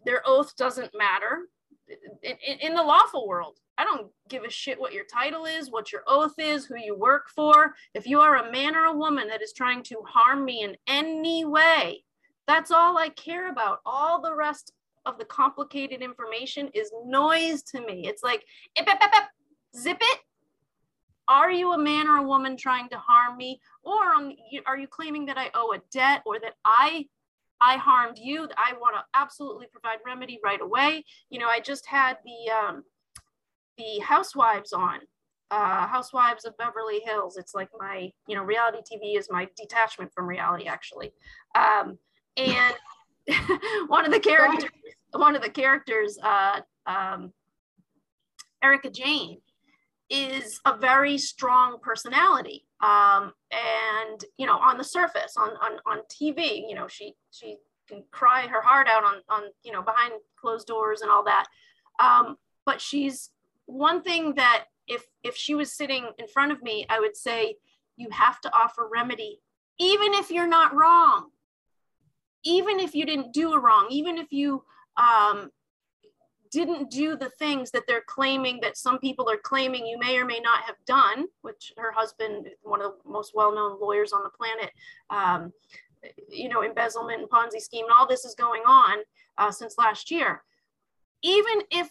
Their 0.05 0.23
oath 0.25 0.55
doesn't 0.57 0.93
matter 0.97 1.49
in, 2.23 2.59
in, 2.61 2.75
the 2.75 2.83
lawful 2.83 3.27
world. 3.27 3.59
I 3.79 3.85
don't 3.85 4.11
give 4.29 4.45
a 4.45 4.51
shit 4.51 4.81
what 4.81 4.93
your 4.93 5.05
title 5.05 5.45
is, 5.45 5.71
what 5.71 5.93
your 5.93 6.03
oath 6.07 6.35
is, 6.39 6.65
who 6.65 6.77
you 6.79 6.97
work 6.97 7.29
for. 7.35 7.75
If 7.95 8.07
you 8.07 8.21
are 8.21 8.37
a 8.37 8.53
man 8.53 8.77
or 8.77 8.85
a 8.85 8.97
woman 8.97 9.29
that 9.29 9.43
is 9.43 9.53
trying 9.53 9.83
to 9.85 10.03
harm 10.07 10.45
me 10.45 10.63
in 10.63 10.77
any 10.87 11.45
way, 11.45 12.05
that's 12.47 12.71
all 12.71 12.99
I 12.99 13.09
care 13.11 13.51
about. 13.51 13.81
All 13.85 14.21
the 14.21 14.35
rest 14.35 14.73
of 15.05 15.19
the 15.19 15.25
complicated 15.25 16.03
information 16.03 16.71
is 16.75 16.93
noise 17.05 17.63
to 17.65 17.81
me. 17.81 18.07
It's 18.07 18.23
like, 18.23 18.45
ip, 18.77 18.89
ip, 18.89 19.01
ip, 19.03 19.25
zip 19.77 19.99
it. 20.01 20.19
Are 21.29 21.51
you 21.51 21.73
a 21.73 21.79
man 21.79 22.09
or 22.09 22.19
a 22.19 22.23
woman 22.23 22.57
trying 22.57 22.89
to 22.91 22.99
harm 22.99 23.37
me? 23.37 23.61
Or 23.83 23.97
are 24.67 24.79
you 24.79 24.89
claiming 24.89 25.27
that 25.27 25.39
I 25.39 25.51
owe 25.55 25.73
a 25.73 25.81
debt 25.91 26.23
or 26.27 26.39
that 26.41 26.55
I 26.65 27.07
I 27.63 27.77
harmed 27.77 28.19
you? 28.19 28.49
I 28.57 28.73
want 28.75 28.97
to 28.97 29.05
absolutely 29.15 29.67
provide 29.71 29.99
remedy 30.05 30.41
right 30.43 30.61
away. 30.61 31.05
You 31.31 31.39
know, 31.39 31.49
I 31.49 31.61
just 31.61 31.87
had 31.87 32.17
the 32.25 32.53
um, 32.53 32.83
the 33.79 34.01
Housewives 34.01 34.73
on, 34.73 34.99
uh, 35.53 35.87
Housewives 35.87 36.45
of 36.45 36.57
Beverly 36.57 37.01
Hills. 37.05 37.37
It's 37.37 37.55
like 37.55 37.69
my, 37.79 38.11
you 38.27 38.35
know, 38.35 38.43
reality 38.43 38.79
TV 38.79 39.19
is 39.19 39.29
my 39.31 39.49
detachment 39.57 40.13
from 40.15 40.27
reality, 40.27 40.67
actually. 40.67 41.13
Um, 41.55 41.99
and 42.37 42.75
one 43.89 44.05
of 44.05 44.13
the 44.13 44.21
characters, 44.21 44.71
one 45.13 45.37
of 45.37 45.43
the 45.43 45.51
characters, 45.51 46.19
uh, 46.23 46.61
um, 46.87 47.33
Erika 48.63 48.91
Jayne, 48.91 49.39
is 50.13 50.61
a 50.67 50.77
very 50.77 51.17
strong 51.17 51.79
personality. 51.81 52.67
Um, 52.81 53.33
and 53.51 54.23
you 54.37 54.47
know, 54.47 54.59
on 54.59 54.77
the 54.77 54.85
surface, 54.85 55.37
on 55.37 55.51
on 55.51 55.79
on 55.87 55.99
TV, 56.13 56.69
you 56.69 56.75
know, 56.75 56.87
she 56.87 57.15
she 57.31 57.57
can 57.89 58.05
cry 58.11 58.47
her 58.47 58.61
heart 58.61 58.87
out 58.89 59.05
on 59.05 59.17
on 59.29 59.45
you 59.65 59.73
know 59.73 59.83
behind 59.83 60.13
closed 60.37 60.67
doors 60.67 61.01
and 61.01 61.11
all 61.11 61.25
that. 61.25 61.47
Um, 61.99 62.37
but 62.67 62.81
she's 62.81 63.31
one 63.67 64.03
thing 64.03 64.35
that 64.35 64.67
if 64.87 65.05
if 65.25 65.35
she 65.35 65.55
was 65.55 65.73
sitting 65.73 66.11
in 66.19 66.29
front 66.29 66.53
of 66.53 66.63
me, 66.63 66.85
I 66.91 67.01
would 67.01 67.17
say 67.17 67.57
you 67.97 68.09
have 68.11 68.41
to 68.43 68.55
offer 68.55 68.89
remedy, 68.93 69.41
even 69.79 70.13
if 70.15 70.31
you're 70.31 70.47
not 70.47 70.75
wrong, 70.75 71.31
even 72.45 72.81
if 72.81 72.95
you 72.95 73.07
didn't 73.07 73.33
do 73.33 73.55
a 73.55 73.61
wrong, 73.61 73.87
even 73.91 74.19
if 74.19 74.31
you 74.31 74.65
um, 74.97 75.51
didn't 76.53 76.91
do 76.91 77.17
the 77.17 77.31
things 77.39 77.71
that 77.71 77.85
they're 77.89 78.05
claiming 78.07 78.61
that 78.61 78.77
some 78.77 78.99
people 78.99 79.29
are 79.29 79.39
claiming 79.39 79.87
you 79.87 79.99
may 79.99 80.17
or 80.19 80.27
may 80.27 80.39
not 80.39 80.61
have 80.63 80.77
done, 80.87 81.25
which 81.41 81.73
her 81.79 81.93
husband, 81.93 82.49
one 82.63 82.83
of 82.83 82.93
the 83.03 83.11
most 83.11 83.33
well-known 83.35 83.81
lawyers 83.81 84.13
on 84.13 84.23
the 84.23 84.31
planet, 84.31 84.71
um, 85.11 85.53
you 86.29 86.49
know, 86.49 86.63
embezzlement 86.63 87.21
and 87.21 87.31
Ponzi 87.31 87.61
scheme, 87.61 87.87
and 87.87 87.95
all 87.99 88.07
this 88.07 88.25
is 88.25 88.35
going 88.35 88.63
on 88.67 88.99
uh, 89.39 89.51
since 89.51 89.77
last 89.79 90.11
year. 90.11 90.43
Even 91.23 91.63
if, 91.71 91.89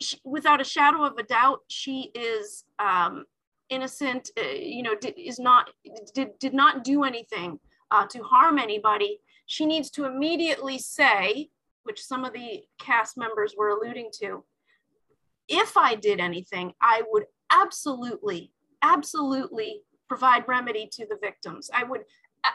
she, 0.00 0.18
without 0.24 0.60
a 0.60 0.64
shadow 0.64 1.04
of 1.04 1.18
a 1.18 1.22
doubt, 1.22 1.60
she 1.68 2.10
is 2.14 2.64
um, 2.78 3.24
innocent, 3.70 4.30
uh, 4.38 4.48
you 4.48 4.82
know, 4.82 4.94
did, 4.94 5.14
is 5.18 5.38
not 5.38 5.70
did 6.14 6.38
did 6.38 6.54
not 6.54 6.84
do 6.84 7.02
anything 7.04 7.58
uh, 7.90 8.06
to 8.06 8.22
harm 8.22 8.58
anybody. 8.58 9.18
She 9.46 9.66
needs 9.66 9.90
to 9.92 10.04
immediately 10.04 10.78
say, 10.78 11.48
which 11.84 12.02
some 12.02 12.24
of 12.24 12.32
the 12.32 12.62
cast 12.78 13.16
members 13.16 13.54
were 13.56 13.70
alluding 13.70 14.10
to, 14.20 14.44
if 15.48 15.76
I 15.76 15.94
did 15.94 16.20
anything, 16.20 16.72
I 16.80 17.02
would 17.10 17.24
absolutely, 17.50 18.52
absolutely 18.82 19.82
provide 20.08 20.46
remedy 20.46 20.88
to 20.92 21.06
the 21.06 21.18
victims. 21.20 21.70
I 21.72 21.84
would 21.84 22.02
uh, 22.44 22.50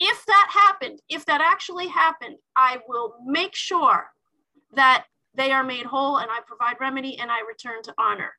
if 0.00 0.24
that 0.26 0.48
happened, 0.50 1.00
if 1.08 1.24
that 1.26 1.40
actually 1.40 1.86
happened, 1.86 2.36
I 2.56 2.78
will 2.88 3.14
make 3.24 3.54
sure 3.54 4.06
that 4.74 5.04
they 5.34 5.52
are 5.52 5.64
made 5.64 5.86
whole 5.86 6.18
and 6.18 6.30
I 6.30 6.40
provide 6.46 6.76
remedy 6.80 7.18
and 7.18 7.30
I 7.30 7.40
return 7.40 7.82
to 7.84 7.94
honor. 7.98 8.32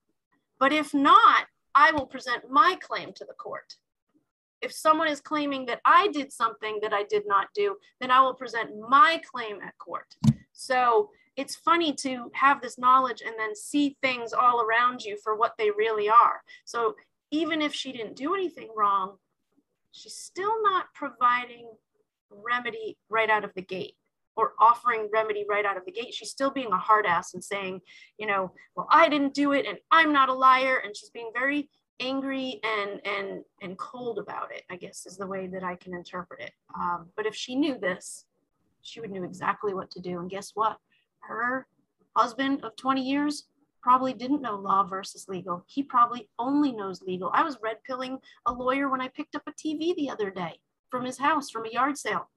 But 0.60 0.74
if 0.74 0.93
not, 0.93 1.45
I 1.75 1.91
will 1.91 2.05
present 2.05 2.50
my 2.50 2.77
claim 2.81 3.13
to 3.13 3.25
the 3.25 3.33
court. 3.33 3.75
If 4.63 4.72
someone 4.72 5.10
is 5.10 5.20
claiming 5.20 5.65
that 5.65 5.82
I 5.86 6.08
did 6.08 6.32
something 6.32 6.79
that 6.82 6.93
I 6.93 7.03
did 7.03 7.24
not 7.27 7.48
do, 7.53 7.75
then 8.00 8.12
I 8.12 8.22
will 8.22 8.34
present 8.34 8.72
my 8.89 9.22
claim 9.29 9.58
at 9.62 9.77
court. 9.77 10.15
So 10.53 11.10
it's 11.36 11.55
funny 11.55 11.93
to 11.93 12.32
have 12.34 12.62
this 12.62 12.77
knowledge 12.77 13.22
and 13.25 13.36
then 13.38 13.55
see 13.55 13.98
things 14.01 14.32
all 14.34 14.62
around 14.62 15.03
you 15.03 15.17
for 15.22 15.36
what 15.36 15.53
they 15.58 15.70
really 15.72 16.08
are. 16.08 16.41
So 16.63 16.96
even 17.32 17.62
if 17.62 17.74
she 17.74 17.91
didn't 17.91 18.15
do 18.15 18.34
anything 18.34 18.70
wrong, 18.75 19.17
she's 19.91 20.15
still 20.15 20.62
not 20.63 20.93
providing 20.93 21.67
remedy 22.29 22.98
right 23.10 23.29
out 23.29 23.43
of 23.43 23.51
the 23.55 23.62
gate 23.62 23.96
or 24.36 24.53
offering 24.60 25.10
remedy 25.13 25.46
right 25.48 25.65
out 25.65 25.77
of 25.77 25.86
the 25.86 25.91
gate. 25.91 26.13
She's 26.13 26.32
still 26.32 26.51
being 26.51 26.72
a 26.72 26.77
hard 26.77 27.05
ass 27.05 27.34
and 27.34 27.43
saying, 27.43 27.82
you 28.17 28.27
know, 28.27 28.51
well, 28.75 28.88
I 28.89 29.10
didn't 29.10 29.34
do 29.34 29.51
it 29.51 29.65
and 29.67 29.77
I'm 29.91 30.13
not 30.13 30.29
a 30.29 30.34
liar. 30.34 30.82
And 30.84 30.96
she's 30.96 31.12
being 31.12 31.32
very 31.34 31.70
angry 32.00 32.59
and 32.63 33.01
and 33.05 33.43
and 33.62 33.77
cold 33.77 34.19
about 34.19 34.53
it, 34.53 34.63
I 34.69 34.75
guess 34.75 35.05
is 35.05 35.17
the 35.17 35.27
way 35.27 35.47
that 35.47 35.63
I 35.63 35.75
can 35.75 35.93
interpret 35.93 36.41
it. 36.41 36.51
Um, 36.75 37.09
but 37.15 37.25
if 37.25 37.35
she 37.35 37.55
knew 37.55 37.77
this, 37.77 38.25
she 38.81 39.00
would 39.00 39.12
know 39.12 39.23
exactly 39.23 39.73
what 39.73 39.91
to 39.91 40.01
do. 40.01 40.19
And 40.19 40.29
guess 40.29 40.51
what? 40.53 40.77
Her 41.21 41.67
husband 42.15 42.63
of 42.63 42.75
20 42.75 43.01
years 43.01 43.47
probably 43.81 44.13
didn't 44.13 44.41
know 44.41 44.55
law 44.55 44.83
versus 44.83 45.27
legal. 45.27 45.63
He 45.67 45.83
probably 45.83 46.29
only 46.39 46.71
knows 46.71 47.01
legal. 47.01 47.29
I 47.33 47.43
was 47.43 47.57
red 47.62 47.77
pilling 47.85 48.19
a 48.45 48.53
lawyer 48.53 48.89
when 48.89 49.01
I 49.01 49.09
picked 49.09 49.35
up 49.35 49.43
a 49.47 49.51
TV 49.51 49.95
the 49.95 50.09
other 50.09 50.31
day 50.31 50.59
from 50.89 51.05
his 51.05 51.17
house 51.17 51.50
from 51.50 51.65
a 51.65 51.71
yard 51.71 51.97
sale. 51.97 52.29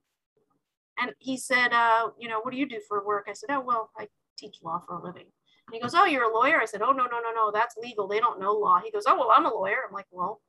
And 0.98 1.12
he 1.18 1.36
said, 1.36 1.72
uh, 1.72 2.08
you 2.18 2.28
know, 2.28 2.40
what 2.40 2.52
do 2.52 2.58
you 2.58 2.66
do 2.66 2.80
for 2.88 3.04
work? 3.06 3.26
I 3.28 3.34
said, 3.34 3.50
oh, 3.50 3.60
well, 3.60 3.90
I 3.96 4.08
teach 4.36 4.58
law 4.62 4.80
for 4.86 4.94
a 4.94 5.02
living. 5.02 5.26
And 5.68 5.74
he 5.74 5.80
goes, 5.80 5.94
oh, 5.94 6.04
you're 6.04 6.30
a 6.30 6.34
lawyer? 6.34 6.60
I 6.60 6.64
said, 6.64 6.82
oh, 6.82 6.92
no, 6.92 7.04
no, 7.04 7.18
no, 7.20 7.32
no, 7.34 7.50
that's 7.52 7.76
legal. 7.76 8.06
They 8.06 8.20
don't 8.20 8.38
know 8.38 8.52
law. 8.52 8.80
He 8.84 8.90
goes, 8.90 9.04
oh, 9.06 9.16
well, 9.16 9.32
I'm 9.32 9.46
a 9.46 9.52
lawyer. 9.52 9.78
I'm 9.86 9.92
like, 9.92 10.06
well, 10.12 10.40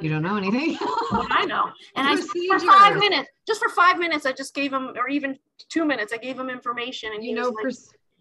you 0.00 0.10
don't 0.10 0.22
know 0.22 0.36
anything. 0.36 0.76
I 1.12 1.44
know. 1.46 1.70
And 1.96 2.06
I 2.08 2.16
for 2.16 2.58
five 2.58 2.96
minutes, 2.96 3.28
just 3.46 3.60
for 3.60 3.68
five 3.70 3.98
minutes, 3.98 4.26
I 4.26 4.32
just 4.32 4.54
gave 4.54 4.72
him, 4.72 4.92
or 4.96 5.08
even 5.08 5.38
two 5.68 5.84
minutes, 5.84 6.12
I 6.12 6.18
gave 6.18 6.38
him 6.38 6.50
information. 6.50 7.12
And 7.14 7.24
you 7.24 7.30
he 7.30 7.34
know, 7.34 7.48
like, 7.48 7.74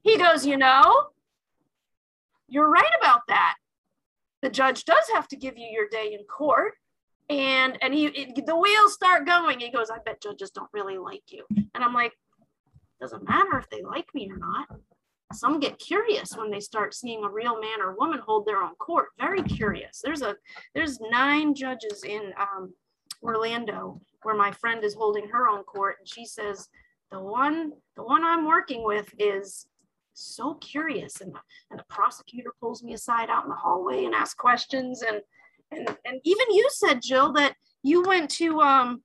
he 0.04 0.18
goes, 0.18 0.46
you 0.46 0.58
know, 0.58 1.08
you're 2.48 2.70
right 2.70 2.92
about 3.02 3.22
that. 3.28 3.56
The 4.42 4.50
judge 4.50 4.86
does 4.86 5.04
have 5.14 5.28
to 5.30 5.36
give 5.36 5.58
you 5.58 5.68
your 5.68 5.88
day 5.90 6.16
in 6.18 6.26
court. 6.26 6.74
And 7.30 7.78
and 7.82 7.94
he 7.94 8.06
it, 8.06 8.46
the 8.46 8.56
wheels 8.56 8.94
start 8.94 9.26
going. 9.26 9.60
He 9.60 9.70
goes, 9.70 9.90
I 9.90 9.98
bet 10.06 10.22
judges 10.22 10.52
don't 10.52 10.70
really 10.72 10.98
like 10.98 11.24
you. 11.30 11.44
And 11.50 11.84
I'm 11.84 11.94
like, 11.94 12.14
doesn't 13.02 13.28
matter 13.28 13.58
if 13.58 13.70
they 13.70 13.82
like 13.82 14.08
me 14.14 14.32
or 14.32 14.38
not. 14.38 14.68
Some 15.34 15.60
get 15.60 15.80
curious 15.80 16.36
when 16.38 16.50
they 16.50 16.60
start 16.60 16.94
seeing 16.94 17.24
a 17.24 17.30
real 17.30 17.60
man 17.60 17.82
or 17.82 17.98
woman 17.98 18.20
hold 18.26 18.46
their 18.46 18.64
own 18.64 18.76
court. 18.76 19.10
Very 19.20 19.44
curious. 19.44 20.02
There's 20.04 20.22
a 20.22 20.36
there's 20.74 21.00
nine 21.00 21.54
judges 21.54 22.04
in 22.04 22.34
um, 22.40 22.74
Orlando 23.22 24.02
where 24.24 24.36
my 24.36 24.52
friend 24.52 24.84
is 24.84 24.96
holding 24.96 25.28
her 25.28 25.50
own 25.50 25.64
court, 25.64 25.98
and 26.00 26.08
she 26.08 26.26
says 26.26 26.70
the 27.12 27.20
one 27.20 27.74
the 27.96 28.04
one 28.04 28.24
I'm 28.24 28.46
working 28.46 28.86
with 28.86 29.14
is 29.20 29.68
so 30.18 30.56
curious. 30.56 31.22
And, 31.22 31.34
and 31.70 31.80
the 31.80 31.86
prosecutor 31.90 32.52
pulls 32.60 32.84
me 32.84 32.94
aside 32.94 33.30
out 33.30 33.44
in 33.44 33.50
the 33.50 33.56
hallway 33.56 34.06
and 34.06 34.16
asks 34.16 34.34
questions. 34.34 35.04
And, 35.04 35.22
and, 35.72 35.88
and 36.06 36.20
even 36.24 36.52
you 36.52 36.68
said, 36.72 37.02
Jill, 37.02 37.32
that 37.34 37.56
you 37.84 38.02
went 38.04 38.30
to, 38.32 38.62
um, 38.62 39.04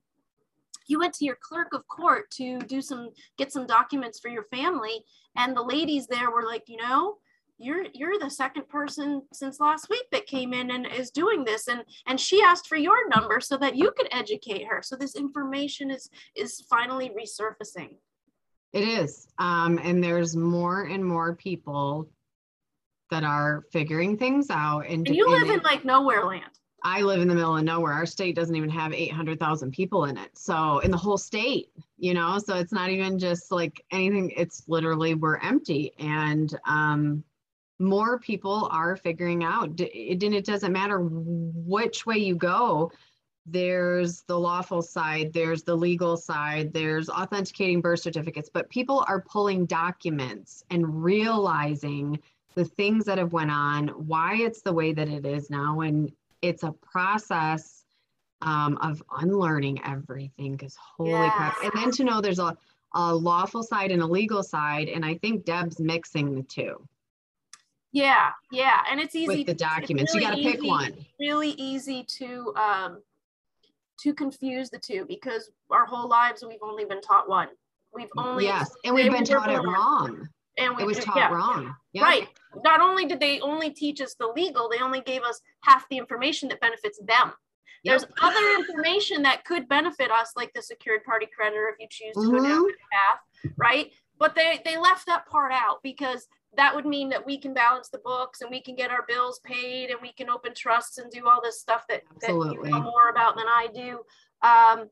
you 0.87 0.99
went 0.99 1.14
to 1.14 1.25
your 1.25 1.38
clerk 1.41 1.75
of 1.75 1.87
court 1.88 2.31
to 2.33 2.59
do 2.61 2.81
some, 2.81 3.11
get 3.38 3.52
some 3.52 3.67
documents 3.67 4.21
for 4.21 4.29
your 4.29 4.45
family. 4.45 5.05
And 5.37 5.57
the 5.57 5.62
ladies 5.62 6.07
there 6.07 6.31
were 6.31 6.45
like, 6.45 6.65
you 6.67 6.77
know, 6.77 7.17
you're 7.59 7.87
you're 7.95 8.19
the 8.19 8.31
second 8.31 8.69
person 8.69 9.23
since 9.33 9.61
last 9.61 9.89
week 9.89 10.05
that 10.11 10.27
came 10.27 10.53
in 10.53 10.71
and 10.73 10.87
is 10.87 11.11
doing 11.11 11.45
this 11.45 11.69
and 11.69 11.85
and 12.09 12.19
she 12.19 12.43
asked 12.43 12.67
for 12.67 12.77
your 12.77 13.09
number 13.09 13.41
so 13.41 13.57
that 13.57 13.77
you 13.77 13.93
could 13.97 14.09
educate 14.11 14.67
her 14.67 14.83
so 14.83 14.97
this 14.97 15.15
information 15.15 15.89
is 15.89 16.11
is 16.35 16.65
finally 16.69 17.11
resurfacing 17.11 17.91
it 18.73 18.89
is. 18.89 19.29
Um, 19.39 19.79
and 19.83 20.03
there's 20.03 20.37
more 20.37 20.85
and 20.85 21.05
more 21.05 21.35
people 21.35 22.09
that 23.11 23.25
are 23.25 23.65
figuring 23.71 24.17
things 24.17 24.49
out. 24.51 24.87
And, 24.89 25.07
and 25.07 25.17
you 25.17 25.29
live 25.29 25.51
in 25.51 25.61
like 25.61 25.85
nowhere 25.85 26.25
land. 26.25 26.45
I 26.85 27.03
live 27.03 27.21
in 27.21 27.29
the 27.29 27.35
middle 27.35 27.57
of 27.57 27.62
nowhere. 27.62 27.93
Our 27.93 28.07
state 28.07 28.35
doesn't 28.35 28.57
even 28.57 28.71
have 28.71 28.93
800,000 28.93 29.71
people 29.71 30.07
in 30.07 30.17
it. 30.17 30.31
So, 30.35 30.81
in 30.81 30.91
the 30.91 30.97
whole 30.97 31.19
state, 31.19 31.69
you 32.02 32.14
know, 32.14 32.37
so 32.44 32.56
it's 32.56 32.73
not 32.73 32.90
even 32.90 33.16
just 33.16 33.52
like 33.52 33.85
anything, 33.92 34.32
it's 34.37 34.64
literally 34.66 35.14
we're 35.14 35.38
empty. 35.38 35.92
And 36.00 36.52
um, 36.66 37.23
more 37.78 38.18
people 38.18 38.68
are 38.73 38.97
figuring 38.97 39.44
out, 39.44 39.80
it, 39.80 40.21
and 40.25 40.35
it 40.35 40.44
doesn't 40.44 40.73
matter 40.73 40.99
which 41.00 42.04
way 42.04 42.18
you 42.18 42.35
go 42.35 42.90
there's 43.47 44.23
the 44.23 44.38
lawful 44.38 44.82
side, 44.82 45.32
there's 45.32 45.64
the 45.64 45.75
legal 45.75 46.16
side, 46.16 46.73
there's 46.73 47.09
authenticating 47.09 47.80
birth 47.80 47.99
certificates, 47.99 48.49
but 48.52 48.71
people 48.71 49.04
are 49.09 49.21
pulling 49.21 49.66
documents 49.66 50.62
and 50.71 51.02
realizing 51.02 52.16
the 52.54 52.64
things 52.64 53.04
that 53.04 53.18
have 53.18 53.32
went 53.32 53.50
on, 53.50 53.88
why 53.88 54.37
it's 54.37 54.62
the 54.62 54.73
way 54.73 54.92
that 54.92 55.09
it 55.09 55.26
is 55.26 55.50
now, 55.50 55.80
and 55.80 56.12
it's 56.40 56.62
a 56.62 56.73
process 56.82 57.82
um, 58.43 58.79
of 58.83 59.03
unlearning 59.19 59.81
everything. 59.85 60.53
Because 60.53 60.77
holy 60.77 61.11
yes. 61.11 61.35
crap! 61.35 61.57
And 61.65 61.73
then 61.75 61.91
to 61.93 62.05
know 62.05 62.21
there's 62.21 62.39
a, 62.39 62.57
a 62.95 63.15
lawful 63.15 63.63
side 63.63 63.91
and 63.91 64.03
a 64.03 64.07
legal 64.07 64.43
side, 64.43 64.89
and 64.89 65.05
I 65.05 65.15
think 65.15 65.45
Deb's 65.45 65.81
mixing 65.81 66.35
the 66.35 66.43
two. 66.43 66.87
Yeah, 67.93 68.31
yeah, 68.51 68.81
and 68.91 69.01
it's 69.01 69.15
easy 69.15 69.39
with 69.39 69.47
the 69.47 69.55
documents. 69.55 70.15
Really 70.15 70.25
you 70.25 70.31
got 70.31 70.37
to 70.37 70.43
pick 70.43 70.63
one. 70.63 70.95
Really 71.21 71.51
easy 71.51 72.05
to 72.19 72.55
um, 72.57 73.03
to 74.01 74.15
confuse 74.15 74.71
the 74.71 74.79
two 74.79 75.05
because 75.07 75.51
our 75.71 75.85
whole 75.85 76.09
lives 76.09 76.45
we've 76.47 76.63
only 76.63 76.85
been 76.85 77.03
taught 77.03 77.29
one. 77.29 77.49
We've 77.95 78.09
only 78.17 78.45
yes, 78.45 78.71
and 78.85 78.95
we've 78.95 79.13
been 79.13 79.25
taught 79.25 79.51
it 79.51 79.61
wrong. 79.61 80.29
And 80.59 80.77
we, 80.77 80.83
it 80.83 80.87
was 80.87 80.99
taught 80.99 81.17
yeah, 81.17 81.33
wrong. 81.33 81.75
Yeah. 81.93 82.03
Right. 82.03 82.29
Not 82.63 82.81
only 82.81 83.07
did 83.07 83.21
they 83.21 83.41
only 83.41 83.71
teach 83.71 84.03
us 84.03 84.15
the 84.15 84.27
legal, 84.27 84.69
they 84.69 84.83
only 84.83 85.01
gave 85.01 85.23
us 85.23 85.41
half 85.61 85.89
the 85.89 85.97
information 85.97 86.49
that 86.51 86.61
benefits 86.61 86.99
them. 86.99 87.33
Yep. 87.85 87.99
There's 87.99 88.12
other 88.23 88.51
information 88.59 89.23
that 89.23 89.45
could 89.45 89.69
benefit 89.69 90.11
us, 90.11 90.33
like 90.37 90.53
the 90.55 90.62
secured 90.62 91.03
party 91.05 91.27
creditor, 91.35 91.69
if 91.69 91.81
you 91.81 91.89
choose 91.91 92.15
to 92.15 92.21
mm-hmm. 92.21 92.37
go 92.37 92.43
down 92.43 92.59
mm-hmm. 92.59 92.67
that 92.67 93.19
path, 93.45 93.53
right? 93.57 93.91
But 94.19 94.37
they 94.37 94.61
they 94.65 94.77
left 94.77 95.07
that 95.07 95.27
part 95.27 95.53
out 95.53 95.79
because 95.83 96.29
that 96.57 96.75
would 96.75 96.87
mean 96.87 97.09
that 97.09 97.27
we 97.27 97.39
can 97.39 97.55
balance 97.55 97.89
the 97.89 97.99
books 97.99 98.41
and 98.41 98.51
we 98.51 98.61
can 98.61 98.77
get 98.77 98.91
our 98.91 99.05
bills 99.09 99.41
paid 99.45 99.91
and 99.91 99.99
we 100.01 100.12
can 100.12 100.31
open 100.31 100.53
trusts 100.55 100.99
and 100.99 101.11
do 101.11 101.27
all 101.27 101.41
this 101.43 101.61
stuff 101.61 101.85
that, 101.89 102.03
that 102.21 102.31
you 102.31 102.71
know 102.71 102.83
more 102.83 103.09
about 103.11 103.37
than 103.37 103.47
I 103.47 103.69
do. 103.75 104.01
Um, 104.43 104.89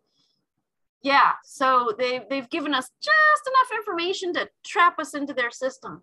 Yeah, 1.03 1.33
so 1.45 1.93
they 1.97 2.23
they've 2.29 2.51
given 2.51 2.75
us 2.75 2.91
just 3.01 3.47
enough 3.47 3.79
information 3.79 4.33
to 4.35 4.49
trap 4.65 4.99
us 4.99 5.15
into 5.15 5.33
their 5.33 5.51
system. 5.51 6.03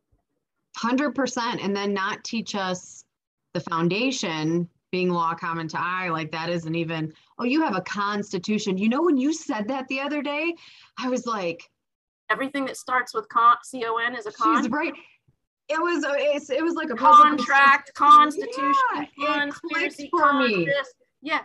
100% 0.78 1.64
and 1.64 1.76
then 1.76 1.94
not 1.94 2.24
teach 2.24 2.54
us 2.54 3.04
the 3.54 3.60
foundation 3.60 4.70
being 4.92 5.10
law 5.10 5.34
common 5.34 5.68
to 5.70 5.80
I 5.80 6.10
like 6.10 6.32
that 6.32 6.50
isn't 6.50 6.76
even 6.76 7.14
oh 7.40 7.44
you 7.44 7.62
have 7.62 7.76
a 7.76 7.82
constitution. 7.82 8.78
You 8.78 8.90
know 8.90 9.04
when 9.04 9.18
you 9.18 9.34
said 9.34 9.68
that 9.68 9.88
the 9.88 10.00
other 10.00 10.22
day, 10.22 10.56
I 10.98 11.10
was 11.10 11.26
like 11.26 11.70
everything 12.30 12.66
that 12.66 12.78
starts 12.78 13.14
with 13.14 13.28
con, 13.30 13.56
con 13.72 14.16
is 14.16 14.26
a 14.26 14.32
con. 14.32 14.62
She's 14.62 14.70
right. 14.72 14.94
It 15.70 15.82
was 15.82 16.04
uh, 16.04 16.14
it's, 16.16 16.50
it 16.50 16.64
was 16.64 16.76
like 16.76 16.90
a 16.90 16.96
contract, 16.96 17.94
constitution, 17.94 18.74
yeah, 19.18 19.42
conspiracy, 19.42 20.10
for 20.10 20.34
me. 20.34 20.70
Yeah, 21.22 21.42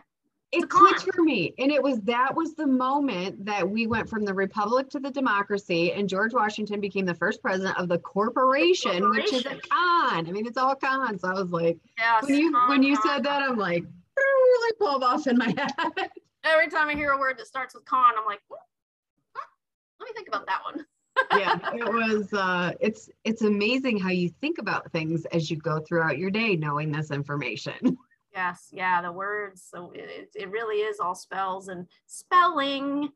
it 0.53 0.69
clicked 0.69 1.09
for 1.15 1.23
me. 1.23 1.55
And 1.59 1.73
it 1.73 1.83
was 1.83 2.01
that 2.03 2.35
was 2.35 2.55
the 2.55 2.67
moment 2.67 3.45
that 3.47 3.69
we 3.69 3.87
went 3.87 4.09
from 4.09 4.25
the 4.25 4.35
republic 4.35 4.91
to 4.91 5.01
the 5.01 5.11
democracy 5.11 5.93
and 5.93 6.09
george 6.09 6.33
washington 6.33 6.81
became 6.81 7.07
the 7.07 7.15
first 7.15 7.43
president 7.43 7.79
of 7.79 7.89
the 7.89 7.99
corporation, 7.99 9.01
corporation. 9.01 9.11
which 9.11 9.33
is 9.33 9.47
a 9.47 9.59
con. 9.69 10.27
I 10.27 10.31
mean 10.31 10.47
it's 10.47 10.59
all 10.59 10.75
con 10.75 11.19
so 11.19 11.29
i 11.29 11.33
was 11.33 11.51
like 11.51 11.79
yes, 11.99 12.25
when 12.25 12.35
you 12.39 12.53
con, 12.53 12.69
when 12.69 12.83
you 12.83 12.97
con, 12.97 13.09
said 13.09 13.25
that 13.25 13.43
i'm 13.43 13.57
like 13.57 13.85
really 14.17 14.73
pulled 14.79 15.03
off 15.03 15.27
in 15.27 15.39
my 15.39 15.47
head. 15.57 16.11
Every 16.45 16.69
time 16.69 16.89
i 16.89 16.95
hear 16.95 17.13
a 17.13 17.19
word 17.19 17.39
that 17.39 17.47
starts 17.47 17.75
with 17.75 17.85
con 17.85 18.13
i'm 18.19 18.27
like 18.27 18.41
let 18.51 20.09
me 20.09 20.13
think 20.15 20.29
about 20.29 20.47
that 20.47 20.61
one. 20.65 20.85
Yeah 21.39 21.59
it 21.75 21.93
was 21.93 22.33
uh 22.33 22.73
it's 22.81 23.11
it's 23.25 23.43
amazing 23.43 23.99
how 23.99 24.11
you 24.11 24.29
think 24.41 24.59
about 24.59 24.91
things 24.93 25.25
as 25.27 25.51
you 25.51 25.57
go 25.57 25.79
throughout 25.81 26.19
your 26.19 26.31
day 26.31 26.57
knowing 26.57 26.91
this 26.91 27.11
information 27.11 27.97
Yes, 28.35 28.69
yeah, 28.73 29.03
the 29.03 29.13
words. 29.13 29.67
So 29.69 29.93
it, 29.95 30.31
it 30.35 30.51
really 30.51 30.77
is 30.77 31.01
all 31.01 31.15
spells 31.15 31.69
and 31.69 31.87
spelling. 32.07 33.11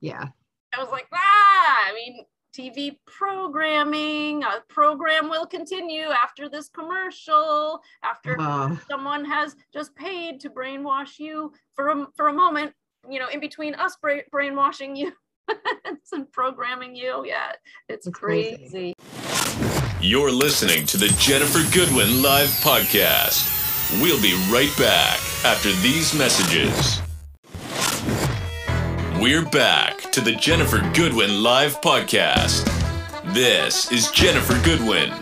Yeah. 0.00 0.28
I 0.72 0.78
was 0.82 0.90
like, 0.90 1.06
ah, 1.12 1.88
I 1.88 1.92
mean, 1.94 2.24
TV 2.54 2.96
programming, 3.06 4.42
a 4.44 4.62
program 4.68 5.28
will 5.28 5.46
continue 5.46 6.06
after 6.06 6.48
this 6.48 6.68
commercial, 6.68 7.80
after 8.02 8.40
uh, 8.40 8.76
someone 8.88 9.24
has 9.24 9.56
just 9.72 9.94
paid 9.96 10.40
to 10.40 10.50
brainwash 10.50 11.18
you 11.18 11.52
for 11.74 11.88
a, 11.88 12.06
for 12.16 12.28
a 12.28 12.32
moment, 12.32 12.72
you 13.10 13.18
know, 13.18 13.28
in 13.28 13.40
between 13.40 13.74
us 13.74 13.96
bra- 13.96 14.20
brainwashing 14.30 14.94
you 14.94 15.12
and 16.12 16.32
programming 16.32 16.94
you. 16.94 17.24
Yeah, 17.26 17.52
it's 17.88 18.08
crazy. 18.08 18.56
crazy. 18.70 18.94
You're 20.00 20.30
listening 20.30 20.86
to 20.86 20.96
the 20.96 21.08
Jennifer 21.18 21.60
Goodwin 21.72 22.22
Live 22.22 22.50
Podcast. 22.62 23.53
We'll 23.92 24.20
be 24.20 24.34
right 24.50 24.74
back 24.78 25.18
after 25.44 25.70
these 25.82 26.14
messages. 26.14 27.00
We're 29.20 29.44
back 29.44 30.10
to 30.12 30.20
the 30.20 30.32
Jennifer 30.32 30.78
Goodwin 30.94 31.42
Live 31.42 31.80
Podcast. 31.80 32.64
This 33.34 33.92
is 33.92 34.10
Jennifer 34.10 34.60
Goodwin. 34.64 35.12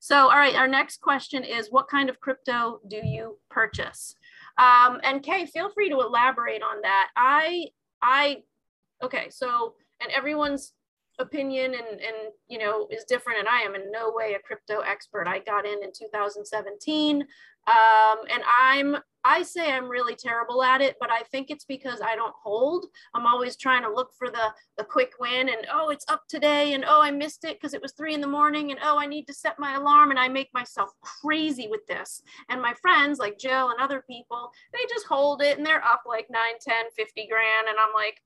So, 0.00 0.16
all 0.16 0.38
right, 0.38 0.54
our 0.54 0.68
next 0.68 1.00
question 1.00 1.44
is 1.44 1.70
What 1.70 1.88
kind 1.88 2.08
of 2.08 2.20
crypto 2.20 2.80
do 2.88 2.96
you 3.04 3.38
purchase? 3.50 4.14
Um, 4.56 5.00
and 5.02 5.22
Kay, 5.22 5.44
feel 5.44 5.70
free 5.70 5.90
to 5.90 6.00
elaborate 6.00 6.62
on 6.62 6.80
that. 6.82 7.10
I, 7.16 7.66
I, 8.00 8.42
okay, 9.02 9.26
so, 9.30 9.74
and 10.00 10.10
everyone's 10.12 10.72
opinion 11.18 11.74
and 11.74 12.00
and 12.00 12.32
you 12.48 12.58
know 12.58 12.86
is 12.90 13.04
different 13.04 13.38
and 13.38 13.48
i 13.48 13.60
am 13.60 13.74
in 13.74 13.90
no 13.90 14.12
way 14.14 14.34
a 14.34 14.38
crypto 14.38 14.80
expert. 14.80 15.26
I 15.26 15.40
got 15.40 15.66
in 15.66 15.82
in 15.82 15.90
2017 15.92 17.22
um, 17.22 17.26
and 18.32 18.42
i'm 18.60 18.96
i 19.28 19.42
say 19.42 19.72
i'm 19.72 19.88
really 19.88 20.14
terrible 20.14 20.62
at 20.62 20.80
it 20.80 20.96
but 21.00 21.10
i 21.10 21.20
think 21.30 21.50
it's 21.50 21.64
because 21.64 22.00
i 22.00 22.16
don't 22.16 22.34
hold 22.42 22.86
i'm 23.14 23.26
always 23.26 23.56
trying 23.56 23.82
to 23.82 23.92
look 23.92 24.10
for 24.18 24.28
the 24.28 24.52
the 24.76 24.84
quick 24.84 25.12
win 25.20 25.48
and 25.48 25.66
oh 25.72 25.90
it's 25.90 26.04
up 26.08 26.22
today 26.28 26.72
and 26.72 26.84
oh 26.86 27.00
i 27.02 27.10
missed 27.10 27.44
it 27.44 27.56
because 27.60 27.74
it 27.74 27.82
was 27.82 27.92
three 27.92 28.14
in 28.14 28.20
the 28.20 28.26
morning 28.26 28.70
and 28.70 28.80
oh 28.82 28.98
i 28.98 29.06
need 29.06 29.26
to 29.26 29.34
set 29.34 29.58
my 29.58 29.74
alarm 29.74 30.10
and 30.10 30.18
i 30.18 30.28
make 30.28 30.48
myself 30.54 30.90
crazy 31.02 31.68
with 31.68 31.86
this 31.86 32.22
and 32.48 32.62
my 32.62 32.72
friends 32.80 33.18
like 33.18 33.38
jill 33.38 33.70
and 33.70 33.80
other 33.80 34.02
people 34.08 34.50
they 34.72 34.80
just 34.88 35.06
hold 35.06 35.42
it 35.42 35.58
and 35.58 35.66
they're 35.66 35.84
up 35.84 36.02
like 36.06 36.26
9 36.30 36.40
10 36.60 36.74
50 36.96 37.26
grand 37.28 37.68
and 37.68 37.76
i'm 37.78 37.92
like 37.94 38.20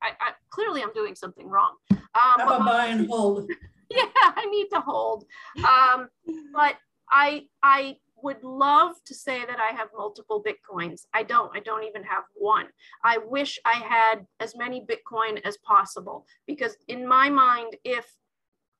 I, 0.00 0.10
I, 0.20 0.30
clearly 0.50 0.80
I'm 0.80 0.92
doing 0.92 1.16
something 1.16 1.48
wrong. 1.48 1.74
Um, 1.90 1.98
How 2.14 2.44
about 2.44 2.66
buy 2.66 2.86
and 2.86 3.08
hold? 3.08 3.50
Yeah, 3.88 4.04
I 4.16 4.46
need 4.50 4.66
to 4.72 4.80
hold. 4.80 5.24
Um, 5.58 6.08
but 6.52 6.74
I 7.10 7.46
I 7.62 7.96
would 8.22 8.42
love 8.42 8.96
to 9.04 9.14
say 9.14 9.44
that 9.44 9.60
I 9.60 9.74
have 9.76 9.88
multiple 9.96 10.42
bitcoins. 10.42 11.02
I 11.14 11.22
don't. 11.22 11.54
I 11.54 11.60
don't 11.60 11.84
even 11.84 12.02
have 12.04 12.24
one. 12.34 12.66
I 13.04 13.18
wish 13.18 13.58
I 13.64 13.74
had 13.74 14.26
as 14.40 14.56
many 14.56 14.84
bitcoin 14.84 15.40
as 15.44 15.58
possible 15.58 16.26
because 16.46 16.76
in 16.88 17.06
my 17.06 17.28
mind, 17.28 17.76
if 17.84 18.06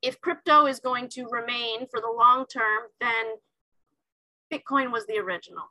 if 0.02 0.20
crypto 0.20 0.66
is 0.66 0.80
going 0.80 1.08
to 1.10 1.26
remain 1.30 1.86
for 1.88 2.00
the 2.00 2.14
long 2.16 2.46
term, 2.46 2.82
then 3.00 3.26
Bitcoin 4.52 4.92
was 4.92 5.06
the 5.06 5.18
original 5.18 5.64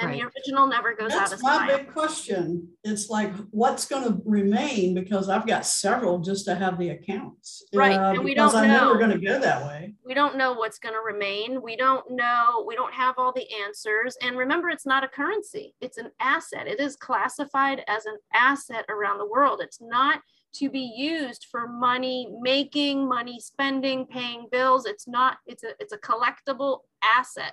and 0.00 0.10
right. 0.10 0.20
the 0.20 0.26
original 0.26 0.66
never 0.66 0.94
goes 0.94 1.10
That's 1.10 1.32
out 1.32 1.38
of 1.38 1.42
my 1.42 1.66
big 1.66 1.92
question. 1.92 2.68
It's 2.84 3.10
like, 3.10 3.34
what's 3.50 3.86
going 3.86 4.04
to 4.04 4.22
remain? 4.24 4.94
Because 4.94 5.28
I've 5.28 5.46
got 5.46 5.66
several 5.66 6.20
just 6.20 6.46
to 6.46 6.54
have 6.54 6.78
the 6.78 6.90
accounts. 6.90 7.64
Right, 7.74 7.98
uh, 7.98 8.12
and 8.14 8.24
we 8.24 8.34
don't 8.34 8.54
I'm 8.54 8.68
know. 8.68 8.86
never 8.86 8.98
going 8.98 9.10
to 9.10 9.18
go 9.18 9.38
that 9.38 9.66
way. 9.66 9.94
We 10.04 10.14
don't 10.14 10.36
know 10.36 10.54
what's 10.54 10.78
going 10.78 10.94
to 10.94 11.00
remain. 11.00 11.60
We 11.62 11.76
don't 11.76 12.10
know. 12.10 12.64
We 12.66 12.74
don't 12.74 12.94
have 12.94 13.16
all 13.18 13.32
the 13.32 13.46
answers. 13.62 14.16
And 14.22 14.38
remember, 14.38 14.70
it's 14.70 14.86
not 14.86 15.04
a 15.04 15.08
currency. 15.08 15.74
It's 15.82 15.98
an 15.98 16.10
asset. 16.18 16.66
It 16.66 16.80
is 16.80 16.96
classified 16.96 17.84
as 17.86 18.06
an 18.06 18.16
asset 18.32 18.86
around 18.88 19.18
the 19.18 19.28
world. 19.28 19.60
It's 19.62 19.80
not 19.82 20.20
to 20.54 20.70
be 20.70 20.92
used 20.96 21.46
for 21.50 21.68
money 21.68 22.32
making, 22.40 23.06
money 23.06 23.38
spending, 23.38 24.06
paying 24.06 24.46
bills. 24.50 24.86
It's 24.86 25.06
not. 25.06 25.36
It's 25.46 25.62
a. 25.62 25.74
It's 25.78 25.92
a 25.92 25.98
collectible 25.98 26.80
asset 27.02 27.52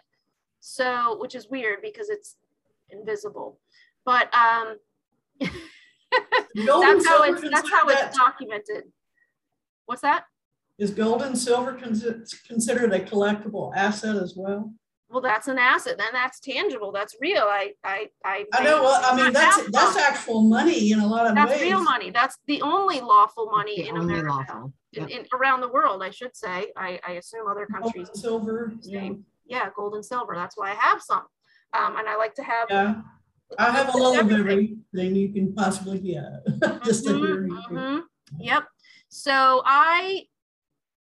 so, 0.59 1.17
which 1.19 1.35
is 1.35 1.49
weird 1.49 1.79
because 1.81 2.09
it's 2.09 2.35
invisible, 2.89 3.59
but 4.05 4.33
um, 4.33 4.77
that's 5.39 7.07
how 7.07 7.23
it's 7.23 7.41
that's 7.41 7.71
how 7.71 7.87
it's 7.87 8.17
documented. 8.17 8.85
What's 9.85 10.01
that? 10.01 10.25
Is 10.77 10.91
gold 10.91 11.23
and 11.23 11.37
silver 11.37 11.73
considered 11.73 12.93
a 12.93 12.99
collectible 12.99 13.75
asset 13.75 14.15
as 14.15 14.35
well? 14.35 14.71
Well, 15.09 15.21
that's 15.21 15.47
an 15.47 15.57
asset. 15.57 15.97
Then 15.97 16.09
that's 16.11 16.39
tangible. 16.39 16.91
That's 16.91 17.15
real. 17.21 17.43
I, 17.43 17.71
I, 17.83 18.09
I. 18.25 18.45
I 18.53 18.63
know. 18.63 18.83
Well, 18.83 19.01
I 19.03 19.15
mean, 19.15 19.31
that's 19.31 19.71
that's 19.71 19.95
actual 19.95 20.41
money 20.41 20.91
in 20.91 20.99
a 20.99 21.07
lot 21.07 21.25
of 21.25 21.33
that's 21.33 21.49
ways. 21.49 21.61
That's 21.61 21.71
real 21.71 21.83
money. 21.83 22.11
That's 22.11 22.37
the 22.45 22.61
only 22.61 22.99
lawful 22.99 23.49
money 23.49 23.77
the 23.77 23.87
in 23.87 23.97
America, 23.97 24.29
lawful. 24.29 24.73
Yep. 24.91 25.09
In, 25.09 25.19
in, 25.19 25.25
around 25.33 25.61
the 25.61 25.69
world. 25.69 26.03
I 26.03 26.09
should 26.09 26.35
say. 26.35 26.71
I, 26.75 26.99
I 27.07 27.13
assume 27.13 27.47
other 27.47 27.65
countries. 27.65 28.09
Gold, 28.09 28.17
silver. 28.17 28.73
Yeah 28.83 29.11
yeah, 29.47 29.69
gold 29.75 29.95
and 29.95 30.05
silver. 30.05 30.33
That's 30.35 30.57
why 30.57 30.71
I 30.71 30.75
have 30.75 31.01
some. 31.01 31.23
Um, 31.73 31.97
and 31.97 32.07
I 32.07 32.15
like 32.17 32.35
to 32.35 32.43
have. 32.43 32.67
Yeah. 32.69 32.95
I 33.57 33.71
have 33.71 33.93
a 33.93 33.97
little 33.97 34.19
of 34.19 34.31
everything 34.31 35.15
you 35.15 35.31
can 35.31 35.53
possibly 35.53 35.99
get. 35.99 36.45
Just 36.83 37.05
mm-hmm, 37.05 37.75
mm-hmm. 37.75 37.99
Yep. 38.39 38.63
So 39.07 39.61
I, 39.65 40.23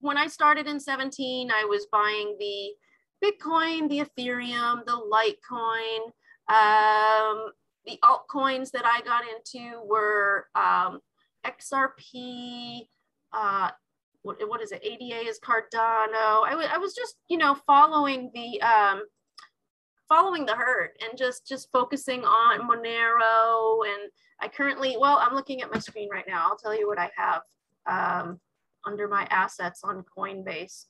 when 0.01 0.17
I 0.17 0.27
started 0.27 0.67
in 0.67 0.79
17, 0.79 1.49
I 1.49 1.63
was 1.63 1.87
buying 1.91 2.35
the 2.37 2.73
Bitcoin, 3.23 3.89
the 3.89 3.99
Ethereum, 3.99 4.85
the 4.85 4.91
Litecoin. 4.91 6.11
Um, 6.47 7.51
the 7.85 7.97
altcoins 8.03 8.71
that 8.71 8.85
I 8.85 9.01
got 9.01 9.23
into 9.27 9.81
were 9.85 10.47
um, 10.55 10.99
XRP, 11.45 12.87
uh, 13.31 13.71
what, 14.25 14.37
what 14.49 14.61
is 14.61 14.71
it? 14.71 14.81
ADA 14.83 15.27
is 15.27 15.39
Cardano. 15.39 16.43
I, 16.43 16.77
was 16.79 16.95
just, 16.95 17.15
you 17.29 17.37
know, 17.37 17.55
following 17.67 18.31
the, 18.33 18.59
um, 18.61 19.03
following 20.09 20.47
the 20.47 20.55
herd 20.55 20.91
and 21.01 21.17
just, 21.17 21.47
just 21.47 21.71
focusing 21.71 22.25
on 22.25 22.67
Monero. 22.67 23.87
And 23.87 24.11
I 24.41 24.47
currently, 24.47 24.97
well, 24.99 25.19
I'm 25.21 25.35
looking 25.35 25.61
at 25.61 25.71
my 25.71 25.79
screen 25.79 26.09
right 26.11 26.25
now. 26.27 26.47
I'll 26.49 26.57
tell 26.57 26.77
you 26.77 26.87
what 26.87 26.97
I 26.97 27.11
have 27.15 27.41
um, 27.85 28.39
under 28.83 29.07
my 29.07 29.27
assets 29.29 29.81
on 29.83 30.03
Coinbase. 30.17 30.85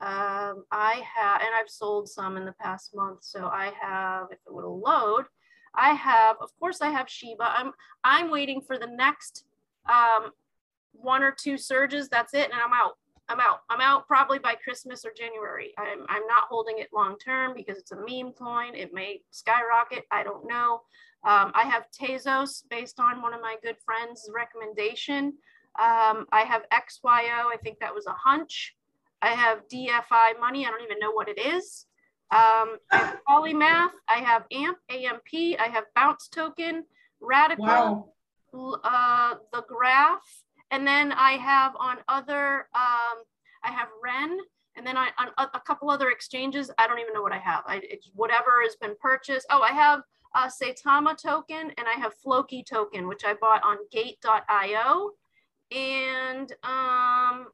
Um, 0.00 0.64
I 0.72 1.04
have, 1.14 1.42
and 1.42 1.50
I've 1.54 1.68
sold 1.70 2.08
some 2.08 2.36
in 2.36 2.44
the 2.44 2.54
past 2.60 2.96
month. 2.96 3.22
So 3.22 3.46
I 3.46 3.70
have, 3.80 4.26
if 4.32 4.38
it 4.44 4.52
would 4.52 4.64
load, 4.64 5.26
I 5.74 5.90
have, 5.94 6.36
of 6.40 6.50
course, 6.58 6.80
I 6.80 6.88
have 6.88 7.08
Shiba. 7.08 7.44
I'm, 7.44 7.70
I'm 8.02 8.28
waiting 8.28 8.60
for 8.60 8.76
the 8.76 8.88
next 8.88 9.44
um, 9.88 10.32
one 10.92 11.22
or 11.22 11.32
two 11.32 11.56
surges, 11.56 12.08
that's 12.08 12.34
it, 12.34 12.50
and 12.50 12.60
I'm 12.60 12.72
out. 12.72 12.96
I'm 13.28 13.38
out. 13.38 13.60
I'm 13.70 13.80
out 13.80 14.08
probably 14.08 14.40
by 14.40 14.54
Christmas 14.56 15.04
or 15.04 15.12
January. 15.16 15.72
I'm, 15.78 16.04
I'm 16.08 16.26
not 16.26 16.44
holding 16.48 16.78
it 16.78 16.88
long 16.92 17.16
term 17.18 17.52
because 17.54 17.78
it's 17.78 17.92
a 17.92 17.96
meme 17.96 18.32
coin. 18.32 18.74
It 18.74 18.92
may 18.92 19.20
skyrocket. 19.30 20.04
I 20.10 20.24
don't 20.24 20.48
know. 20.48 20.82
Um, 21.22 21.52
I 21.54 21.62
have 21.62 21.86
Tezos 21.92 22.64
based 22.70 22.98
on 22.98 23.22
one 23.22 23.32
of 23.32 23.40
my 23.40 23.56
good 23.62 23.76
friends' 23.84 24.28
recommendation. 24.34 25.34
Um, 25.78 26.26
I 26.32 26.42
have 26.42 26.62
XYO. 26.72 27.52
I 27.52 27.56
think 27.62 27.78
that 27.78 27.94
was 27.94 28.06
a 28.06 28.12
hunch. 28.12 28.74
I 29.22 29.28
have 29.28 29.68
DFI 29.68 30.40
money. 30.40 30.66
I 30.66 30.70
don't 30.70 30.82
even 30.82 30.98
know 30.98 31.12
what 31.12 31.28
it 31.28 31.38
is. 31.38 31.86
Um, 32.32 32.78
I 32.90 32.96
have 32.96 33.20
Polymath. 33.28 33.90
I 34.08 34.18
have 34.18 34.44
AMP, 34.50 34.78
AMP. 34.88 35.60
I 35.60 35.68
have 35.72 35.84
Bounce 35.94 36.28
Token, 36.28 36.84
Radicle. 37.22 37.58
Wow. 37.58 38.12
uh, 38.82 39.34
the 39.52 39.62
graph, 39.68 40.44
and 40.70 40.86
then 40.86 41.12
I 41.12 41.32
have 41.32 41.74
on 41.78 41.98
other, 42.08 42.68
um, 42.74 43.22
I 43.64 43.70
have 43.70 43.88
Ren, 44.02 44.38
and 44.76 44.86
then 44.86 44.96
I 44.96 45.08
on 45.18 45.28
a, 45.38 45.48
a, 45.54 45.60
couple 45.60 45.90
other 45.90 46.10
exchanges. 46.10 46.70
I 46.78 46.86
don't 46.86 47.00
even 47.00 47.12
know 47.12 47.22
what 47.22 47.32
I 47.32 47.38
have. 47.38 47.64
I 47.66 47.80
it's 47.82 48.10
whatever 48.14 48.62
has 48.62 48.76
been 48.76 48.94
purchased. 49.00 49.46
Oh, 49.50 49.62
I 49.62 49.72
have 49.72 50.02
a 50.34 50.48
Saitama 50.48 51.20
token 51.20 51.72
and 51.76 51.86
I 51.88 51.98
have 51.98 52.14
Floki 52.14 52.62
token, 52.62 53.08
which 53.08 53.24
I 53.24 53.34
bought 53.34 53.62
on 53.64 53.78
Gate.io, 53.90 55.10
and 55.72 56.52
um, 56.62 57.46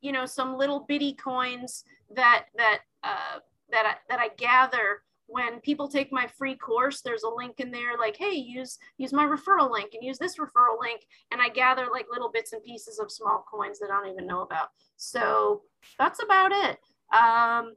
you 0.00 0.12
know 0.12 0.26
some 0.26 0.56
little 0.56 0.80
bitty 0.80 1.14
coins 1.14 1.84
that 2.14 2.46
that 2.56 2.80
uh, 3.04 3.38
that 3.70 3.86
I, 3.86 3.94
that 4.08 4.20
I 4.20 4.28
gather 4.36 5.02
when 5.28 5.60
people 5.60 5.88
take 5.88 6.10
my 6.10 6.26
free 6.26 6.56
course 6.56 7.02
there's 7.02 7.22
a 7.22 7.28
link 7.28 7.60
in 7.60 7.70
there 7.70 7.98
like 7.98 8.16
hey 8.16 8.32
use 8.32 8.78
use 8.96 9.12
my 9.12 9.24
referral 9.24 9.70
link 9.70 9.92
and 9.92 10.02
use 10.02 10.18
this 10.18 10.38
referral 10.38 10.80
link. 10.80 11.02
And 11.30 11.40
i 11.40 11.48
gather 11.48 11.86
like 11.92 12.06
little 12.10 12.30
bits 12.30 12.52
and 12.52 12.64
pieces 12.64 12.98
of 12.98 13.12
small 13.12 13.44
coins 13.50 13.78
that 13.78 13.90
i 13.90 14.02
don't 14.02 14.12
even 14.12 14.26
know 14.26 14.40
about. 14.40 14.68
So 14.96 15.62
that's 15.98 16.22
about 16.22 16.52
it. 16.52 16.78
Um 17.16 17.74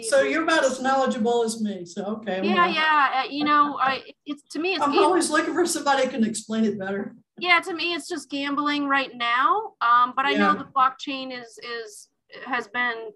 so 0.00 0.22
you're 0.22 0.42
about 0.42 0.64
as 0.64 0.82
knowledgeable 0.82 1.44
as 1.44 1.60
me 1.62 1.84
so 1.84 2.04
okay. 2.04 2.40
Yeah 2.42 2.66
well. 2.66 2.74
yeah 2.74 3.22
uh, 3.22 3.28
you 3.30 3.44
know 3.44 3.78
i 3.80 4.02
it's 4.26 4.42
to 4.50 4.58
me 4.58 4.74
it's 4.74 4.82
i'm 4.82 4.98
always 4.98 5.30
looking 5.30 5.54
for 5.54 5.66
somebody 5.66 6.04
who 6.04 6.10
can 6.10 6.24
explain 6.24 6.64
it 6.64 6.78
better. 6.78 7.14
Yeah 7.38 7.60
to 7.60 7.74
me 7.74 7.94
it's 7.94 8.08
just 8.08 8.30
gambling 8.30 8.86
right 8.86 9.14
now. 9.14 9.74
Um 9.80 10.14
but 10.16 10.24
i 10.24 10.30
yeah. 10.30 10.38
know 10.38 10.54
the 10.54 10.64
blockchain 10.64 11.30
is 11.38 11.58
is 11.58 12.08
has 12.46 12.68
been 12.68 13.10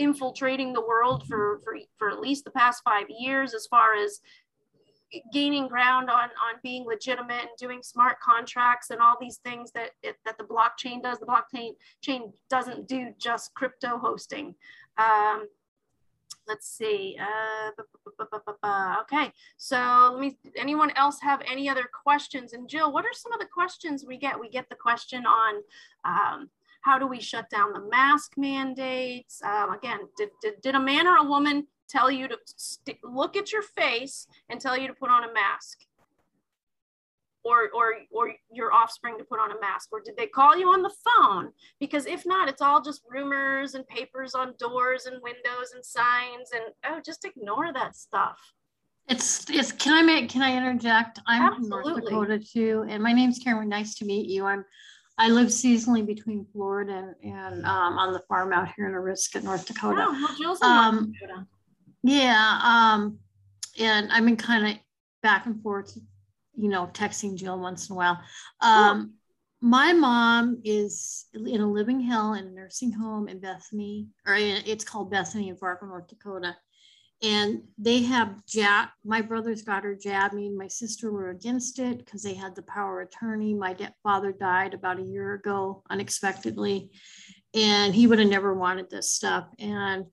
infiltrating 0.00 0.72
the 0.72 0.80
world 0.80 1.26
for, 1.28 1.60
for, 1.62 1.76
for 1.98 2.10
at 2.10 2.20
least 2.20 2.44
the 2.44 2.50
past 2.50 2.82
five 2.84 3.06
years 3.08 3.54
as 3.54 3.66
far 3.66 3.94
as 3.94 4.20
gaining 5.32 5.68
ground 5.68 6.08
on, 6.08 6.24
on 6.24 6.60
being 6.62 6.84
legitimate 6.86 7.42
and 7.42 7.50
doing 7.58 7.82
smart 7.82 8.20
contracts 8.20 8.90
and 8.90 9.00
all 9.00 9.16
these 9.20 9.38
things 9.38 9.70
that, 9.72 9.90
it, 10.02 10.16
that 10.24 10.38
the 10.38 10.44
blockchain 10.44 11.02
does. 11.02 11.18
The 11.18 11.26
blockchain 11.26 11.72
chain 12.00 12.32
doesn't 12.48 12.88
do 12.88 13.12
just 13.18 13.52
crypto 13.54 13.98
hosting. 13.98 14.54
Um, 14.98 15.46
let's 16.46 16.68
see. 16.68 17.16
Uh, 17.20 18.96
okay, 19.02 19.32
so 19.56 20.10
let 20.12 20.20
me, 20.20 20.38
anyone 20.56 20.90
else 20.96 21.18
have 21.20 21.40
any 21.50 21.68
other 21.68 21.88
questions? 22.04 22.52
And 22.52 22.68
Jill, 22.68 22.92
what 22.92 23.04
are 23.04 23.12
some 23.12 23.32
of 23.32 23.40
the 23.40 23.46
questions 23.52 24.04
we 24.06 24.16
get? 24.16 24.38
We 24.38 24.48
get 24.48 24.68
the 24.68 24.76
question 24.76 25.24
on 25.26 25.54
um, 26.04 26.50
how 26.82 26.98
do 26.98 27.06
we 27.06 27.20
shut 27.20 27.48
down 27.50 27.72
the 27.72 27.80
mask 27.80 28.32
mandates? 28.36 29.42
Um, 29.42 29.72
again, 29.72 30.00
did, 30.16 30.30
did, 30.42 30.60
did 30.62 30.74
a 30.74 30.80
man 30.80 31.06
or 31.06 31.16
a 31.16 31.24
woman 31.24 31.66
tell 31.88 32.10
you 32.10 32.28
to 32.28 32.38
look 33.04 33.36
at 33.36 33.52
your 33.52 33.62
face 33.62 34.26
and 34.48 34.60
tell 34.60 34.76
you 34.78 34.86
to 34.86 34.94
put 34.94 35.10
on 35.10 35.24
a 35.24 35.32
mask? 35.32 35.78
Or, 37.42 37.70
or, 37.74 37.94
or 38.12 38.34
your 38.52 38.70
offspring 38.70 39.16
to 39.16 39.24
put 39.24 39.40
on 39.40 39.50
a 39.50 39.58
mask? 39.60 39.88
Or 39.92 40.02
did 40.04 40.14
they 40.16 40.26
call 40.26 40.58
you 40.58 40.68
on 40.68 40.82
the 40.82 40.92
phone? 41.04 41.52
Because 41.78 42.04
if 42.04 42.26
not, 42.26 42.50
it's 42.50 42.60
all 42.60 42.82
just 42.82 43.00
rumors 43.08 43.74
and 43.74 43.86
papers 43.88 44.34
on 44.34 44.52
doors 44.58 45.06
and 45.06 45.22
windows 45.22 45.72
and 45.74 45.82
signs 45.82 46.50
and 46.52 46.64
oh, 46.84 47.00
just 47.04 47.24
ignore 47.24 47.72
that 47.72 47.96
stuff. 47.96 48.38
It's, 49.08 49.48
it's 49.48 49.72
can 49.72 49.94
I 49.94 50.02
make 50.02 50.28
can 50.28 50.42
I 50.42 50.56
interject? 50.56 51.18
I'm 51.26 51.54
Absolutely. 51.54 51.70
from 51.70 51.92
North 51.92 52.04
Dakota 52.04 52.38
too, 52.38 52.84
and 52.88 53.02
my 53.02 53.12
name's 53.12 53.38
Karen. 53.38 53.68
Nice 53.68 53.96
to 53.96 54.04
meet 54.04 54.28
you. 54.28 54.44
I'm 54.44 54.64
I 55.20 55.28
live 55.28 55.48
seasonally 55.48 56.04
between 56.04 56.46
Florida 56.50 57.14
and, 57.22 57.34
and 57.34 57.66
um, 57.66 57.98
on 57.98 58.14
the 58.14 58.20
farm 58.20 58.54
out 58.54 58.70
here 58.74 58.86
in 58.86 58.92
Aroostook, 58.92 59.42
North 59.42 59.66
Dakota. 59.66 60.06
Oh, 60.08 60.56
well, 60.60 60.72
um, 60.72 61.12
Dakota. 61.12 61.46
Yeah, 62.02 62.58
um, 62.64 63.18
and 63.78 64.10
I've 64.10 64.24
been 64.24 64.38
kind 64.38 64.66
of 64.66 64.78
back 65.22 65.44
and 65.44 65.62
forth, 65.62 65.98
you 66.54 66.70
know, 66.70 66.88
texting 66.94 67.36
Jill 67.36 67.60
once 67.60 67.90
in 67.90 67.92
a 67.92 67.96
while. 67.96 68.18
Um, 68.62 69.12
My 69.60 69.92
mom 69.92 70.62
is 70.64 71.26
in 71.34 71.60
a 71.60 71.70
living 71.70 72.00
hell 72.00 72.32
in 72.32 72.46
a 72.46 72.50
nursing 72.50 72.90
home 72.90 73.28
in 73.28 73.40
Bethany, 73.40 74.08
or 74.26 74.34
in, 74.34 74.62
it's 74.64 74.84
called 74.84 75.10
Bethany 75.10 75.50
in 75.50 75.56
Fargo, 75.56 75.84
North 75.84 76.08
Dakota 76.08 76.56
and 77.22 77.62
they 77.76 78.02
have 78.02 78.44
jab 78.46 78.88
my 79.04 79.20
brother's 79.20 79.62
got 79.62 79.84
her 79.84 79.94
jab 79.94 80.32
me 80.32 80.46
and 80.46 80.56
my 80.56 80.68
sister 80.68 81.12
were 81.12 81.30
against 81.30 81.78
it 81.78 81.98
because 81.98 82.22
they 82.22 82.34
had 82.34 82.54
the 82.54 82.62
power 82.62 83.00
attorney. 83.00 83.54
My 83.54 83.76
father 84.02 84.32
died 84.32 84.72
about 84.72 84.98
a 84.98 85.04
year 85.04 85.34
ago 85.34 85.82
unexpectedly. 85.90 86.90
And 87.54 87.94
he 87.94 88.06
would 88.06 88.20
have 88.20 88.28
never 88.28 88.54
wanted 88.54 88.88
this 88.88 89.12
stuff. 89.12 89.48
And 89.58 90.06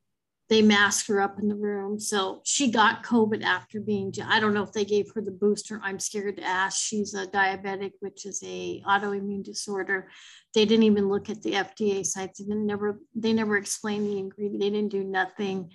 they 0.50 0.62
masked 0.62 1.08
her 1.08 1.22
up 1.22 1.40
in 1.40 1.50
the 1.50 1.56
room. 1.56 2.00
So 2.00 2.42
she 2.44 2.72
got 2.72 3.04
covid 3.04 3.44
after 3.44 3.80
being 3.80 4.14
i 4.26 4.40
don't 4.40 4.54
know 4.54 4.64
if 4.64 4.74
they 4.74 4.86
gave 4.86 5.12
her 5.14 5.22
the 5.22 5.32
booster. 5.32 5.80
I'm 5.84 6.00
scared 6.00 6.38
to 6.38 6.44
ask. 6.44 6.86
She's 6.86 7.14
a 7.14 7.28
diabetic 7.28 7.92
which 8.02 8.26
is 8.26 8.42
a 8.46 8.82
autoimmune 8.86 9.44
disorder. 9.44 10.10
They 10.54 10.66
didn't 10.66 10.84
even 10.84 11.08
look 11.08 11.30
at 11.30 11.42
the 11.42 11.54
fda 11.54 12.06
sites. 12.06 12.40
They 12.40 12.54
never 12.54 13.00
they 13.16 13.32
never 13.32 13.56
explained 13.56 14.08
the 14.08 14.18
ingredient 14.18 14.60
they 14.60 14.70
didn't 14.70 14.92
do 14.92 15.04
nothing. 15.06 15.72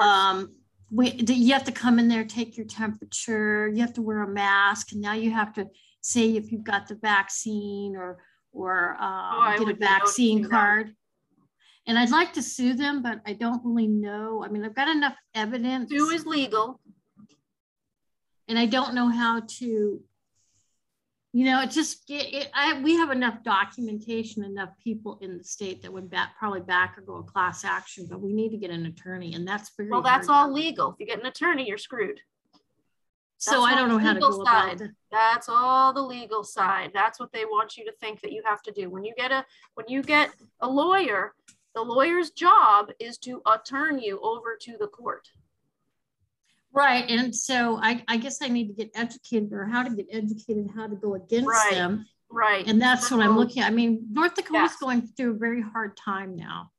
Um, 0.00 0.54
we, 0.94 1.12
you 1.26 1.52
have 1.52 1.64
to 1.64 1.72
come 1.72 1.98
in 1.98 2.06
there, 2.06 2.24
take 2.24 2.56
your 2.56 2.66
temperature, 2.66 3.68
you 3.68 3.80
have 3.80 3.94
to 3.94 4.02
wear 4.02 4.22
a 4.22 4.28
mask, 4.28 4.92
and 4.92 5.00
now 5.00 5.14
you 5.14 5.32
have 5.32 5.52
to 5.54 5.68
say 6.00 6.36
if 6.36 6.52
you've 6.52 6.62
got 6.62 6.86
the 6.86 6.94
vaccine 6.94 7.96
or 7.96 8.18
or 8.52 8.96
um, 9.00 9.34
oh, 9.34 9.56
get 9.58 9.68
a 9.68 9.74
vaccine 9.74 10.48
card. 10.48 10.94
And 11.86 11.98
I'd 11.98 12.10
like 12.10 12.32
to 12.34 12.42
sue 12.42 12.74
them, 12.74 13.02
but 13.02 13.20
I 13.26 13.32
don't 13.32 13.64
really 13.64 13.88
know. 13.88 14.44
I 14.44 14.48
mean, 14.48 14.64
I've 14.64 14.76
got 14.76 14.88
enough 14.88 15.16
evidence. 15.34 15.90
Sue 15.90 16.10
is 16.10 16.24
legal. 16.24 16.80
And 18.46 18.56
I 18.56 18.66
don't 18.66 18.94
know 18.94 19.08
how 19.08 19.40
to 19.58 20.00
you 21.34 21.46
know, 21.46 21.62
it 21.62 21.72
just 21.72 22.08
it, 22.08 22.32
it, 22.32 22.50
I, 22.54 22.80
we 22.80 22.94
have 22.94 23.10
enough 23.10 23.42
documentation, 23.42 24.44
enough 24.44 24.70
people 24.82 25.18
in 25.20 25.36
the 25.36 25.42
state 25.42 25.82
that 25.82 25.92
would 25.92 26.08
back, 26.08 26.38
probably 26.38 26.60
back 26.60 26.96
or 26.96 27.02
go 27.02 27.16
a 27.16 27.22
class 27.24 27.64
action, 27.64 28.06
but 28.08 28.20
we 28.20 28.32
need 28.32 28.50
to 28.50 28.56
get 28.56 28.70
an 28.70 28.86
attorney, 28.86 29.34
and 29.34 29.46
that's 29.46 29.72
very 29.76 29.90
well. 29.90 30.00
That's 30.00 30.28
all 30.28 30.52
legal. 30.52 30.92
If 30.92 31.00
you 31.00 31.06
get 31.06 31.18
an 31.18 31.26
attorney, 31.26 31.66
you're 31.66 31.76
screwed. 31.76 32.20
That's 32.52 33.56
so 33.56 33.64
I 33.64 33.74
don't 33.74 33.88
know 33.88 33.98
how 33.98 34.12
to 34.12 34.20
go 34.20 34.44
side. 34.44 34.74
about 34.74 34.80
it. 34.80 34.90
That's 35.10 35.48
all 35.48 35.92
the 35.92 36.02
legal 36.02 36.44
side. 36.44 36.92
That's 36.94 37.18
what 37.18 37.32
they 37.32 37.44
want 37.44 37.76
you 37.76 37.84
to 37.86 37.92
think 38.00 38.20
that 38.20 38.30
you 38.30 38.40
have 38.44 38.62
to 38.62 38.70
do. 38.70 38.88
When 38.88 39.04
you 39.04 39.12
get 39.16 39.32
a 39.32 39.44
when 39.74 39.86
you 39.88 40.04
get 40.04 40.30
a 40.60 40.68
lawyer, 40.68 41.34
the 41.74 41.82
lawyer's 41.82 42.30
job 42.30 42.92
is 43.00 43.18
to 43.18 43.42
attorn 43.44 43.98
you 43.98 44.20
over 44.22 44.56
to 44.60 44.76
the 44.78 44.86
court. 44.86 45.28
Right. 46.74 47.08
And 47.08 47.34
so 47.34 47.78
I, 47.80 48.04
I 48.08 48.16
guess 48.16 48.42
I 48.42 48.48
need 48.48 48.66
to 48.66 48.74
get 48.74 48.90
educated 48.96 49.52
or 49.52 49.66
how 49.66 49.84
to 49.84 49.94
get 49.94 50.06
educated, 50.10 50.68
how 50.74 50.88
to 50.88 50.96
go 50.96 51.14
against 51.14 51.46
right. 51.46 51.70
them. 51.70 52.04
Right. 52.28 52.66
And 52.66 52.82
that's 52.82 53.08
so, 53.08 53.16
what 53.16 53.24
I'm 53.24 53.38
looking 53.38 53.62
at. 53.62 53.68
I 53.68 53.70
mean, 53.70 54.08
North 54.10 54.34
Dakota's 54.34 54.72
yes. 54.72 54.80
going 54.80 55.06
through 55.06 55.36
a 55.36 55.38
very 55.38 55.62
hard 55.62 55.96
time 55.96 56.34
now. 56.34 56.72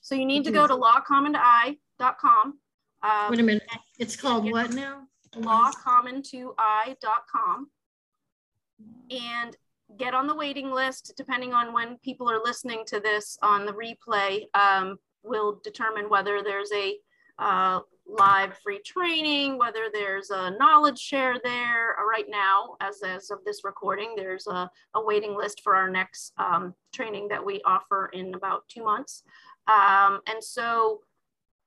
So 0.00 0.14
you 0.14 0.24
need 0.24 0.44
to 0.44 0.52
go 0.52 0.68
to 0.68 0.74
lawcommon2i.com. 0.74 2.58
Um, 3.02 3.30
Wait 3.30 3.40
a 3.40 3.42
minute. 3.42 3.66
It's 3.98 4.16
called 4.16 4.50
what 4.50 4.72
now? 4.72 5.02
lawcommon2i.com 5.34 7.68
and 9.10 9.56
get 9.98 10.14
on 10.14 10.26
the 10.26 10.34
waiting 10.34 10.70
list 10.70 11.12
depending 11.16 11.52
on 11.52 11.72
when 11.72 11.98
people 11.98 12.30
are 12.30 12.40
listening 12.42 12.84
to 12.86 13.00
this 13.00 13.36
on 13.42 13.66
the 13.66 13.72
replay 13.72 14.44
um, 14.54 14.96
will 15.22 15.60
determine 15.64 16.08
whether 16.08 16.42
there's 16.42 16.70
a 16.72 16.96
uh, 17.38 17.80
live 18.08 18.56
free 18.58 18.80
training, 18.80 19.58
whether 19.58 19.88
there's 19.92 20.30
a 20.30 20.50
knowledge 20.58 20.98
share 20.98 21.36
there. 21.44 21.98
Uh, 21.98 22.04
right 22.04 22.26
now, 22.28 22.76
as, 22.80 23.02
as 23.02 23.30
of 23.30 23.38
this 23.44 23.64
recording, 23.64 24.14
there's 24.16 24.46
a, 24.46 24.70
a 24.94 25.04
waiting 25.04 25.36
list 25.36 25.60
for 25.62 25.76
our 25.76 25.90
next 25.90 26.32
um, 26.38 26.74
training 26.92 27.28
that 27.28 27.44
we 27.44 27.60
offer 27.64 28.10
in 28.12 28.34
about 28.34 28.66
two 28.68 28.82
months. 28.82 29.24
Um, 29.66 30.20
and 30.26 30.42
so 30.42 31.00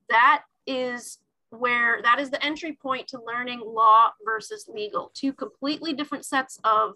that 0.10 0.44
is 0.66 1.20
where 1.52 2.02
that 2.02 2.20
is 2.20 2.30
the 2.30 2.44
entry 2.44 2.78
point 2.82 3.08
to 3.10 3.20
learning 3.26 3.62
law 3.64 4.10
versus 4.26 4.70
legal, 4.74 5.12
two 5.14 5.34
completely 5.34 5.94
different 5.94 6.26
sets 6.26 6.60
of 6.64 6.94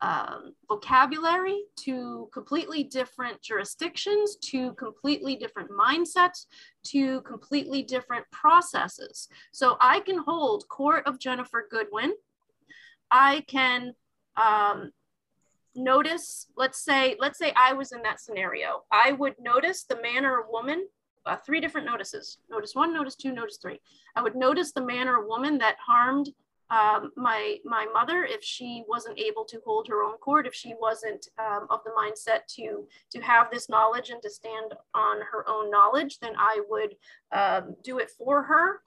um, 0.00 0.54
vocabulary 0.68 1.62
to 1.76 2.28
completely 2.32 2.84
different 2.84 3.42
jurisdictions, 3.42 4.36
to 4.36 4.72
completely 4.74 5.36
different 5.36 5.70
mindsets, 5.70 6.46
to 6.84 7.20
completely 7.22 7.82
different 7.82 8.24
processes. 8.30 9.28
So 9.52 9.76
I 9.80 10.00
can 10.00 10.18
hold 10.18 10.68
court 10.68 11.06
of 11.06 11.18
Jennifer 11.18 11.66
Goodwin. 11.70 12.12
I 13.10 13.42
can 13.48 13.94
um, 14.36 14.92
notice, 15.74 16.46
let's 16.56 16.84
say, 16.84 17.16
let's 17.18 17.38
say 17.38 17.52
I 17.56 17.72
was 17.72 17.92
in 17.92 18.02
that 18.02 18.20
scenario. 18.20 18.84
I 18.92 19.12
would 19.12 19.34
notice 19.40 19.84
the 19.84 20.00
man 20.00 20.24
or 20.24 20.50
woman, 20.50 20.86
uh, 21.26 21.36
three 21.36 21.60
different 21.60 21.86
notices. 21.86 22.38
Notice 22.48 22.74
one, 22.74 22.94
notice 22.94 23.16
two, 23.16 23.32
notice 23.32 23.58
three. 23.60 23.80
I 24.14 24.22
would 24.22 24.36
notice 24.36 24.72
the 24.72 24.84
man 24.84 25.08
or 25.08 25.26
woman 25.26 25.58
that 25.58 25.76
harmed 25.84 26.30
um, 26.70 27.12
my 27.16 27.56
my 27.64 27.86
mother 27.92 28.24
if 28.24 28.42
she 28.42 28.84
wasn't 28.88 29.18
able 29.18 29.44
to 29.44 29.60
hold 29.64 29.88
her 29.88 30.02
own 30.02 30.16
court 30.18 30.46
if 30.46 30.54
she 30.54 30.74
wasn't 30.80 31.28
um, 31.38 31.66
of 31.70 31.80
the 31.84 31.90
mindset 31.90 32.40
to 32.46 32.86
to 33.10 33.20
have 33.20 33.50
this 33.50 33.68
knowledge 33.68 34.10
and 34.10 34.22
to 34.22 34.30
stand 34.30 34.74
on 34.94 35.18
her 35.32 35.48
own 35.48 35.70
knowledge 35.70 36.18
then 36.20 36.32
i 36.36 36.60
would 36.68 36.94
um, 37.32 37.74
do 37.82 37.98
it 37.98 38.10
for 38.18 38.42
her. 38.42 38.80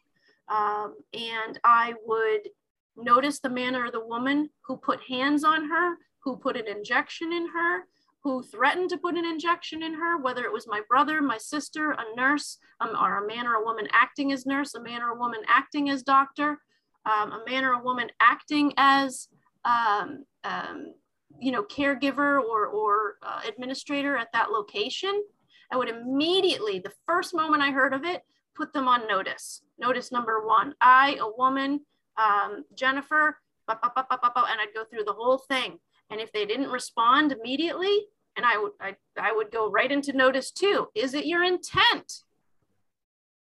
Um, 0.48 0.96
and 1.14 1.60
i 1.64 1.94
would 2.06 2.50
Notice 2.98 3.40
the 3.40 3.50
man 3.50 3.76
or 3.76 3.90
the 3.90 4.06
woman 4.06 4.50
who 4.62 4.78
put 4.78 5.02
hands 5.02 5.44
on 5.44 5.70
her, 5.70 5.96
who 6.24 6.36
put 6.36 6.58
an 6.58 6.68
injection 6.68 7.32
in 7.32 7.48
her, 7.48 7.86
who 8.24 8.44
threatened 8.44 8.90
to 8.90 8.98
put 8.98 9.16
an 9.18 9.26
injection 9.26 9.82
in 9.82 9.94
her, 9.94 10.18
whether 10.18 10.44
it 10.44 10.54
was 10.54 10.68
my 10.68 10.82
brother, 10.88 11.22
my 11.22 11.38
sister, 11.38 11.92
a 11.92 12.16
nurse, 12.16 12.58
um, 12.80 12.90
or 12.90 13.24
a 13.24 13.28
man 13.28 13.48
or 13.48 13.56
a 13.56 13.64
woman 13.64 13.88
acting 13.94 14.32
as 14.32 14.46
nurse, 14.46 14.76
a 14.76 14.82
man 14.82 15.02
or 15.02 15.12
a 15.12 15.20
woman 15.20 15.42
acting 15.48 15.90
as 15.90 16.04
doctor, 16.04 16.60
um, 17.06 17.32
a 17.32 17.44
man 17.48 17.64
or 17.64 17.74
a 17.74 17.84
woman 17.84 18.10
acting 18.20 18.74
as, 18.78 19.28
um, 19.66 20.26
um 20.44 20.94
you 21.40 21.52
know, 21.52 21.64
caregiver 21.64 22.40
or, 22.42 22.68
or 22.68 23.18
uh, 23.24 23.42
administrator 23.48 24.16
at 24.16 24.32
that 24.34 24.52
location. 24.52 25.24
I 25.72 25.78
would 25.78 25.90
immediately, 25.90 26.80
the 26.80 26.92
first 27.08 27.34
moment 27.34 27.64
I 27.64 27.72
heard 27.72 27.94
of 27.94 28.04
it, 28.04 28.22
put 28.56 28.74
them 28.74 28.88
on 28.88 29.08
notice. 29.08 29.64
Notice 29.80 30.12
number 30.12 30.46
one, 30.46 30.76
I, 30.82 31.18
a 31.20 31.38
woman, 31.38 31.80
um, 32.18 32.66
Jennifer, 32.76 33.38
and 33.68 33.80
I'd 33.80 34.74
go 34.76 34.84
through 34.84 35.06
the 35.06 35.14
whole 35.14 35.38
thing. 35.38 35.80
And 36.10 36.20
if 36.20 36.32
they 36.34 36.46
didn't 36.46 36.70
respond 36.70 37.32
immediately, 37.32 38.06
and 38.36 38.46
I 38.46 38.58
would 38.58 38.72
I, 38.80 38.96
I 39.18 39.32
would 39.32 39.52
go 39.52 39.70
right 39.70 39.92
into 39.92 40.14
notice 40.14 40.52
two. 40.52 40.88
Is 40.96 41.14
it 41.14 41.26
your 41.26 41.44
intent 41.44 42.24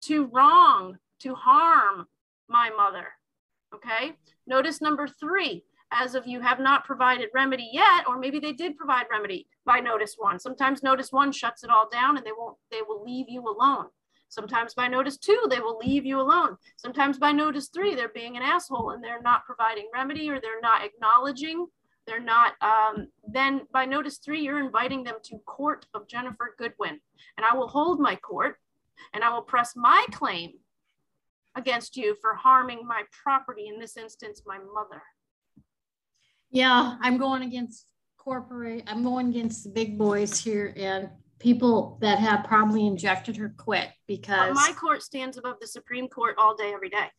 to 0.04 0.26
wrong, 0.26 0.98
to 1.20 1.36
harm 1.36 2.08
my 2.48 2.70
mother? 2.70 3.08
Okay. 3.74 4.14
Notice 4.48 4.82
number 4.82 5.08
three, 5.08 5.64
as 5.92 6.16
of 6.16 6.28
you 6.28 6.42
have 6.42 6.60
not 6.60 6.86
provided 6.86 7.30
remedy 7.34 7.70
yet, 7.72 8.08
or 8.08 8.18
maybe 8.18 8.40
they 8.40 8.54
did 8.54 8.78
provide 8.78 9.06
remedy 9.12 9.48
by 9.66 9.80
notice 9.80 10.16
one. 10.18 10.40
Sometimes 10.40 10.84
notice 10.84 11.12
one 11.12 11.32
shuts 11.32 11.64
it 11.64 11.70
all 11.70 11.90
down 11.90 12.18
and 12.18 12.26
they 12.26 12.32
won't, 12.38 12.58
they 12.72 12.82
will 12.88 13.04
leave 13.04 13.30
you 13.30 13.42
alone. 13.42 13.88
Sometimes 14.30 14.74
by 14.74 14.88
notice 14.88 15.18
two, 15.18 15.40
they 15.50 15.60
will 15.60 15.78
leave 15.78 16.06
you 16.06 16.20
alone. 16.20 16.58
Sometimes 16.78 17.20
by 17.20 17.32
notice 17.32 17.70
three, 17.70 17.94
they're 17.94 18.10
being 18.10 18.36
an 18.36 18.44
asshole 18.44 18.92
and 18.92 19.04
they're 19.04 19.22
not 19.22 19.46
providing 19.46 19.88
remedy 19.94 20.30
or 20.30 20.42
they're 20.42 20.62
not 20.62 20.84
acknowledging 20.84 21.68
they're 22.06 22.20
not, 22.20 22.54
um, 22.62 23.08
then 23.28 23.62
by 23.72 23.86
notice 23.86 24.18
three, 24.18 24.42
you're 24.42 24.60
inviting 24.60 25.04
them 25.04 25.16
to 25.24 25.38
court 25.46 25.86
of 25.94 26.08
Jennifer 26.08 26.56
Goodwin. 26.58 27.00
And 27.38 27.46
I 27.50 27.56
will 27.56 27.68
hold 27.68 28.00
my 28.00 28.16
court 28.16 28.58
and 29.14 29.24
I 29.24 29.30
will 29.30 29.42
press 29.42 29.74
my 29.76 30.06
claim 30.12 30.52
against 31.56 31.96
you 31.98 32.16
for 32.22 32.36
harming 32.36 32.86
my 32.88 33.04
property, 33.24 33.68
in 33.68 33.80
this 33.80 33.98
instance, 33.98 34.42
my 34.46 34.58
mother. 34.74 35.02
Yeah, 36.50 36.98
I'm 37.02 37.18
going 37.18 37.44
against 37.44 37.86
corporate, 38.18 38.84
I'm 38.88 39.04
going 39.04 39.30
against 39.30 39.64
the 39.64 39.70
big 39.70 39.98
boys 39.98 40.40
here 40.40 40.74
and 40.78 41.10
people 41.40 41.98
that 42.02 42.20
have 42.20 42.46
probably 42.46 42.88
injected 42.88 43.36
her 43.36 43.54
quit 43.58 43.90
because 44.08 44.50
but 44.50 44.54
my 44.54 44.72
court 44.80 45.04
stands 45.04 45.38
above 45.38 45.58
the 45.60 45.68
Supreme 45.68 46.08
Court 46.08 46.36
all 46.38 46.56
day, 46.56 46.72
every 46.74 46.90
day 46.90 47.10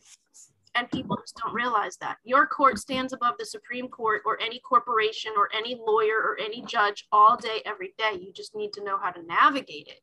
and 0.75 0.91
people 0.91 1.17
just 1.17 1.37
don't 1.43 1.55
realize 1.55 1.97
that. 1.99 2.17
Your 2.25 2.47
court 2.47 2.79
stands 2.79 3.13
above 3.13 3.35
the 3.39 3.47
Supreme 3.47 3.89
Court 3.89 4.23
or 4.25 4.41
any 4.41 4.61
corporation 4.61 5.33
or 5.37 5.49
any 5.55 5.77
lawyer 5.77 6.19
or 6.19 6.39
any 6.41 6.63
judge 6.63 7.07
all 7.13 7.37
day, 7.37 7.63
every 7.65 7.95
day. 7.97 8.19
You 8.21 8.33
just 8.33 8.55
need 8.55 8.73
to 8.75 8.85
know 8.85 8.99
how 8.99 9.11
to 9.11 9.23
navigate 9.23 9.89
it. 9.89 10.01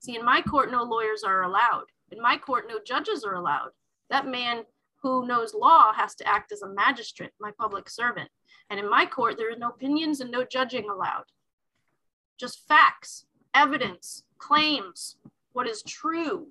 See, 0.00 0.16
in 0.16 0.24
my 0.24 0.42
court, 0.42 0.70
no 0.70 0.82
lawyers 0.82 1.24
are 1.24 1.42
allowed. 1.42 1.84
In 2.10 2.20
my 2.20 2.36
court, 2.36 2.66
no 2.68 2.78
judges 2.84 3.24
are 3.24 3.34
allowed. 3.34 3.70
That 4.10 4.26
man 4.26 4.64
who 5.02 5.26
knows 5.26 5.54
law 5.54 5.92
has 5.92 6.14
to 6.16 6.28
act 6.28 6.52
as 6.52 6.62
a 6.62 6.68
magistrate, 6.68 7.30
my 7.40 7.50
public 7.58 7.90
servant. 7.90 8.30
And 8.70 8.80
in 8.80 8.88
my 8.88 9.06
court, 9.06 9.36
there 9.36 9.52
are 9.52 9.56
no 9.56 9.68
opinions 9.68 10.20
and 10.20 10.30
no 10.30 10.44
judging 10.44 10.88
allowed. 10.88 11.24
Just 12.38 12.66
facts, 12.66 13.26
evidence, 13.54 14.24
claims, 14.38 15.16
what 15.52 15.68
is 15.68 15.82
true. 15.82 16.48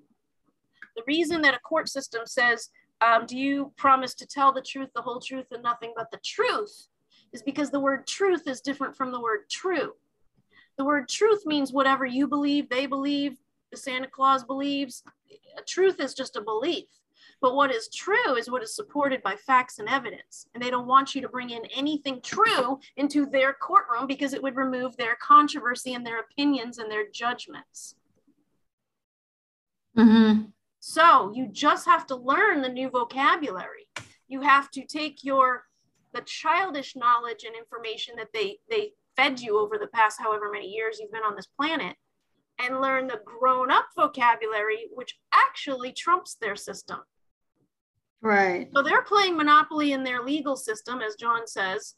The 0.95 1.03
reason 1.07 1.41
that 1.41 1.55
a 1.55 1.59
court 1.59 1.89
system 1.89 2.21
says 2.25 2.69
um, 3.01 3.25
do 3.25 3.37
you 3.37 3.73
promise 3.75 4.13
to 4.15 4.25
tell 4.25 4.53
the 4.53 4.61
truth, 4.61 4.89
the 4.95 5.01
whole 5.01 5.19
truth, 5.19 5.47
and 5.51 5.61
nothing 5.61 5.93
but 5.95 6.09
the 6.11 6.19
truth? 6.23 6.87
Is 7.33 7.41
because 7.41 7.71
the 7.71 7.79
word 7.79 8.05
truth 8.05 8.47
is 8.47 8.61
different 8.61 8.95
from 8.95 9.11
the 9.11 9.19
word 9.19 9.49
true. 9.49 9.93
The 10.77 10.85
word 10.85 11.09
truth 11.09 11.45
means 11.45 11.73
whatever 11.73 12.05
you 12.05 12.27
believe, 12.27 12.69
they 12.69 12.85
believe, 12.85 13.37
Santa 13.77 14.07
Claus 14.07 14.43
believes. 14.43 15.03
A 15.57 15.61
truth 15.63 15.99
is 15.99 16.13
just 16.13 16.35
a 16.35 16.41
belief. 16.41 16.85
But 17.41 17.55
what 17.55 17.71
is 17.71 17.89
true 17.89 18.35
is 18.37 18.49
what 18.49 18.63
is 18.63 18.75
supported 18.75 19.21
by 19.21 19.35
facts 19.35 19.79
and 19.79 19.89
evidence. 19.89 20.47
And 20.53 20.63
they 20.63 20.69
don't 20.69 20.87
want 20.87 21.13
you 21.13 21.21
to 21.21 21.27
bring 21.27 21.49
in 21.49 21.65
anything 21.75 22.21
true 22.21 22.79
into 22.95 23.25
their 23.25 23.53
courtroom 23.53 24.07
because 24.07 24.33
it 24.33 24.41
would 24.41 24.55
remove 24.55 24.95
their 24.95 25.15
controversy 25.15 25.93
and 25.93 26.05
their 26.05 26.19
opinions 26.19 26.77
and 26.77 26.89
their 26.89 27.09
judgments. 27.11 27.95
Mm-hmm. 29.97 30.43
So 30.79 31.31
you 31.33 31.47
just 31.51 31.85
have 31.85 32.07
to 32.07 32.15
learn 32.15 32.61
the 32.61 32.69
new 32.69 32.89
vocabulary. 32.89 33.87
You 34.27 34.41
have 34.41 34.71
to 34.71 34.85
take 34.85 35.23
your 35.23 35.65
the 36.13 36.21
childish 36.21 36.95
knowledge 36.95 37.43
and 37.43 37.55
information 37.55 38.15
that 38.17 38.29
they 38.33 38.59
they 38.69 38.93
fed 39.15 39.39
you 39.39 39.59
over 39.59 39.77
the 39.77 39.87
past 39.87 40.19
however 40.19 40.49
many 40.51 40.67
years 40.67 40.99
you've 40.99 41.11
been 41.11 41.23
on 41.23 41.35
this 41.35 41.47
planet 41.59 41.95
and 42.59 42.81
learn 42.81 43.07
the 43.07 43.19
grown 43.25 43.71
up 43.71 43.85
vocabulary 43.95 44.89
which 44.93 45.17
actually 45.33 45.91
trumps 45.91 46.35
their 46.35 46.55
system. 46.55 46.99
Right. 48.21 48.69
So 48.73 48.83
they're 48.83 49.03
playing 49.03 49.35
monopoly 49.35 49.91
in 49.91 50.03
their 50.03 50.21
legal 50.21 50.55
system 50.55 51.01
as 51.01 51.15
John 51.15 51.47
says. 51.47 51.95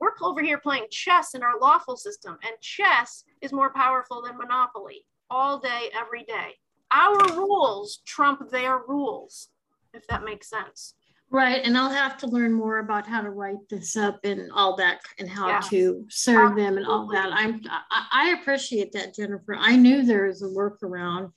We're 0.00 0.12
over 0.22 0.42
here 0.42 0.58
playing 0.58 0.86
chess 0.90 1.34
in 1.34 1.42
our 1.42 1.58
lawful 1.60 1.96
system 1.96 2.38
and 2.42 2.60
chess 2.60 3.24
is 3.40 3.52
more 3.52 3.72
powerful 3.72 4.22
than 4.22 4.36
monopoly 4.36 5.06
all 5.30 5.58
day 5.58 5.90
every 5.94 6.24
day 6.24 6.54
our 6.94 7.16
rules 7.34 7.98
trump 8.06 8.50
their 8.50 8.78
rules, 8.86 9.48
if 9.92 10.06
that 10.06 10.24
makes 10.24 10.48
sense. 10.48 10.94
Right. 11.30 11.64
And 11.64 11.76
I'll 11.76 11.90
have 11.90 12.16
to 12.18 12.26
learn 12.26 12.52
more 12.52 12.78
about 12.78 13.06
how 13.06 13.20
to 13.20 13.30
write 13.30 13.68
this 13.68 13.96
up 13.96 14.20
and 14.24 14.52
all 14.52 14.76
that 14.76 15.00
and 15.18 15.28
how 15.28 15.48
yeah. 15.48 15.60
to 15.70 16.04
serve 16.08 16.52
Absolutely. 16.52 16.62
them 16.62 16.76
and 16.78 16.86
all 16.86 17.08
that. 17.08 17.30
I'm 17.32 17.60
I, 17.68 18.06
I, 18.12 18.38
appreciate 18.40 18.92
that, 18.92 19.16
Jennifer. 19.16 19.56
I 19.58 19.74
knew 19.74 20.04
there 20.04 20.26
was 20.26 20.42
a 20.42 20.46
workaround. 20.46 21.32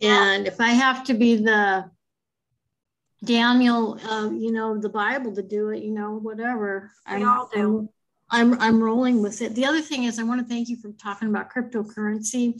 Yeah. 0.00 0.32
And 0.32 0.46
if 0.48 0.60
I 0.60 0.70
have 0.70 1.04
to 1.04 1.14
be 1.14 1.36
the 1.36 1.88
Daniel, 3.24 3.98
uh, 4.08 4.30
you 4.30 4.52
know, 4.52 4.78
the 4.78 4.88
Bible 4.88 5.34
to 5.34 5.42
do 5.42 5.70
it, 5.70 5.82
you 5.82 5.92
know, 5.92 6.18
whatever. 6.18 6.90
We 7.08 7.16
I'm, 7.16 7.28
all 7.28 7.50
do. 7.52 7.88
I'm, 8.30 8.54
I'm 8.54 8.60
I'm 8.60 8.82
rolling 8.82 9.22
with 9.22 9.42
it. 9.42 9.54
The 9.54 9.64
other 9.64 9.80
thing 9.80 10.04
is 10.04 10.18
I 10.18 10.22
want 10.22 10.40
to 10.40 10.46
thank 10.46 10.68
you 10.68 10.76
for 10.76 10.92
talking 10.92 11.28
about 11.28 11.50
cryptocurrency. 11.52 12.54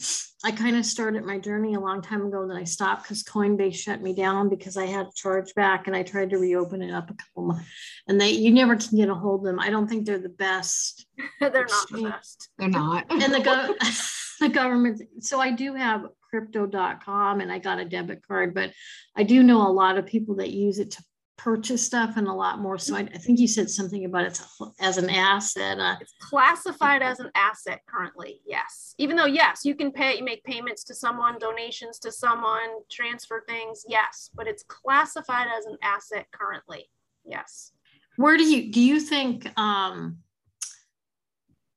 I 0.44 0.50
kind 0.52 0.76
of 0.76 0.86
started 0.86 1.24
my 1.24 1.38
journey 1.38 1.74
a 1.74 1.80
long 1.80 2.00
time 2.00 2.24
ago, 2.24 2.46
then 2.46 2.56
I 2.56 2.64
stopped 2.64 3.02
because 3.02 3.22
Coinbase 3.22 3.74
shut 3.74 4.00
me 4.00 4.14
down 4.14 4.48
because 4.48 4.76
I 4.76 4.86
had 4.86 5.06
a 5.06 5.12
charge 5.14 5.54
back 5.54 5.86
and 5.86 5.94
I 5.94 6.02
tried 6.02 6.30
to 6.30 6.38
reopen 6.38 6.82
it 6.82 6.92
up 6.92 7.10
a 7.10 7.14
couple 7.14 7.44
months. 7.44 7.68
And 8.06 8.20
they 8.20 8.30
you 8.30 8.52
never 8.52 8.76
can 8.76 8.96
get 8.96 9.08
a 9.08 9.14
hold 9.14 9.40
of 9.40 9.46
them. 9.46 9.60
I 9.60 9.70
don't 9.70 9.88
think 9.88 10.06
they're 10.06 10.18
the 10.18 10.28
best. 10.28 11.06
they're 11.40 11.66
not 11.66 11.90
the 11.90 12.02
best. 12.02 12.48
They're 12.58 12.68
not. 12.68 13.06
and 13.10 13.34
the 13.34 13.40
go- 13.40 13.74
the 14.40 14.48
government. 14.48 15.02
So 15.20 15.40
I 15.40 15.50
do 15.50 15.74
have 15.74 16.06
crypto.com 16.30 17.40
and 17.40 17.50
I 17.50 17.58
got 17.58 17.78
a 17.80 17.84
debit 17.84 18.26
card, 18.26 18.54
but 18.54 18.72
I 19.16 19.22
do 19.22 19.42
know 19.42 19.66
a 19.66 19.72
lot 19.72 19.98
of 19.98 20.06
people 20.06 20.36
that 20.36 20.50
use 20.50 20.78
it 20.78 20.92
to 20.92 21.04
purchase 21.38 21.86
stuff 21.86 22.16
and 22.16 22.26
a 22.26 22.32
lot 22.32 22.58
more. 22.58 22.76
So 22.76 22.96
I, 22.96 23.00
I 23.00 23.18
think 23.18 23.38
you 23.38 23.48
said 23.48 23.70
something 23.70 24.04
about 24.04 24.26
it 24.26 24.40
as 24.80 24.98
an 24.98 25.08
asset. 25.08 25.78
Uh, 25.78 25.96
it's 26.00 26.12
classified 26.20 27.00
as 27.00 27.20
an 27.20 27.30
asset 27.34 27.80
currently. 27.86 28.40
Yes. 28.44 28.94
Even 28.98 29.16
though, 29.16 29.24
yes, 29.26 29.64
you 29.64 29.74
can 29.74 29.90
pay, 29.92 30.18
you 30.18 30.24
make 30.24 30.44
payments 30.44 30.84
to 30.84 30.94
someone, 30.94 31.38
donations 31.38 31.98
to 32.00 32.12
someone, 32.12 32.68
transfer 32.90 33.44
things. 33.48 33.84
Yes. 33.88 34.30
But 34.34 34.48
it's 34.48 34.64
classified 34.64 35.46
as 35.56 35.64
an 35.64 35.78
asset 35.80 36.26
currently. 36.32 36.90
Yes. 37.24 37.72
Where 38.16 38.36
do 38.36 38.44
you, 38.44 38.72
do 38.72 38.80
you 38.80 39.00
think, 39.00 39.46
um, 39.58 40.18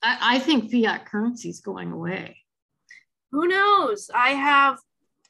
I, 0.02 0.36
I 0.36 0.40
think 0.40 0.72
fiat 0.72 1.06
currency 1.06 1.50
is 1.50 1.62
going 1.62 1.92
away. 1.92 2.38
Who 3.32 3.48
knows? 3.48 4.10
I 4.14 4.32
have 4.32 4.80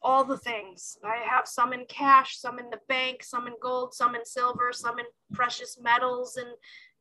all 0.01 0.23
the 0.23 0.37
things. 0.37 0.97
I 1.03 1.17
have 1.27 1.47
some 1.47 1.73
in 1.73 1.85
cash, 1.85 2.37
some 2.37 2.59
in 2.59 2.69
the 2.69 2.79
bank, 2.87 3.23
some 3.23 3.47
in 3.47 3.53
gold, 3.61 3.93
some 3.93 4.15
in 4.15 4.25
silver, 4.25 4.71
some 4.73 4.99
in 4.99 5.05
precious 5.33 5.77
metals 5.81 6.37
and 6.37 6.49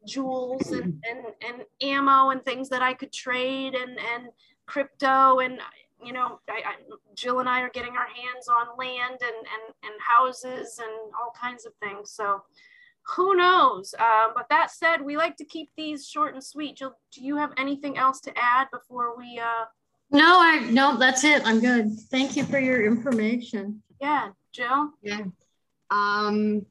jewels 0.06 0.70
and, 0.72 1.02
and, 1.10 1.24
and 1.46 1.64
ammo 1.80 2.30
and 2.30 2.44
things 2.44 2.68
that 2.68 2.82
I 2.82 2.94
could 2.94 3.12
trade 3.12 3.74
and, 3.74 3.98
and 3.98 4.28
crypto. 4.66 5.38
And, 5.38 5.60
you 6.04 6.12
know, 6.12 6.40
I, 6.48 6.62
I, 6.64 6.74
Jill 7.14 7.40
and 7.40 7.48
I 7.48 7.60
are 7.60 7.70
getting 7.70 7.96
our 7.96 8.06
hands 8.06 8.48
on 8.48 8.76
land 8.78 9.18
and, 9.20 9.22
and, 9.22 9.74
and 9.84 9.94
houses 10.00 10.78
and 10.78 11.12
all 11.18 11.32
kinds 11.40 11.64
of 11.64 11.72
things. 11.80 12.12
So 12.12 12.42
who 13.16 13.34
knows? 13.34 13.94
Um, 13.98 14.32
but 14.34 14.46
that 14.50 14.70
said, 14.70 15.00
we 15.00 15.16
like 15.16 15.36
to 15.38 15.44
keep 15.44 15.70
these 15.76 16.06
short 16.06 16.34
and 16.34 16.44
sweet. 16.44 16.76
Jill, 16.76 16.94
do 17.12 17.24
you 17.24 17.36
have 17.36 17.52
anything 17.56 17.96
else 17.96 18.20
to 18.22 18.32
add 18.36 18.68
before 18.70 19.16
we 19.16 19.40
uh, 19.42 19.64
no, 20.10 20.40
I 20.40 20.66
no, 20.70 20.96
that's 20.96 21.24
it. 21.24 21.42
I'm 21.44 21.60
good. 21.60 21.98
Thank 22.10 22.36
you 22.36 22.44
for 22.44 22.58
your 22.58 22.84
information. 22.84 23.82
Yeah, 24.00 24.30
Jill. 24.52 24.90
Yeah. 25.02 25.24
Um, 25.90 26.66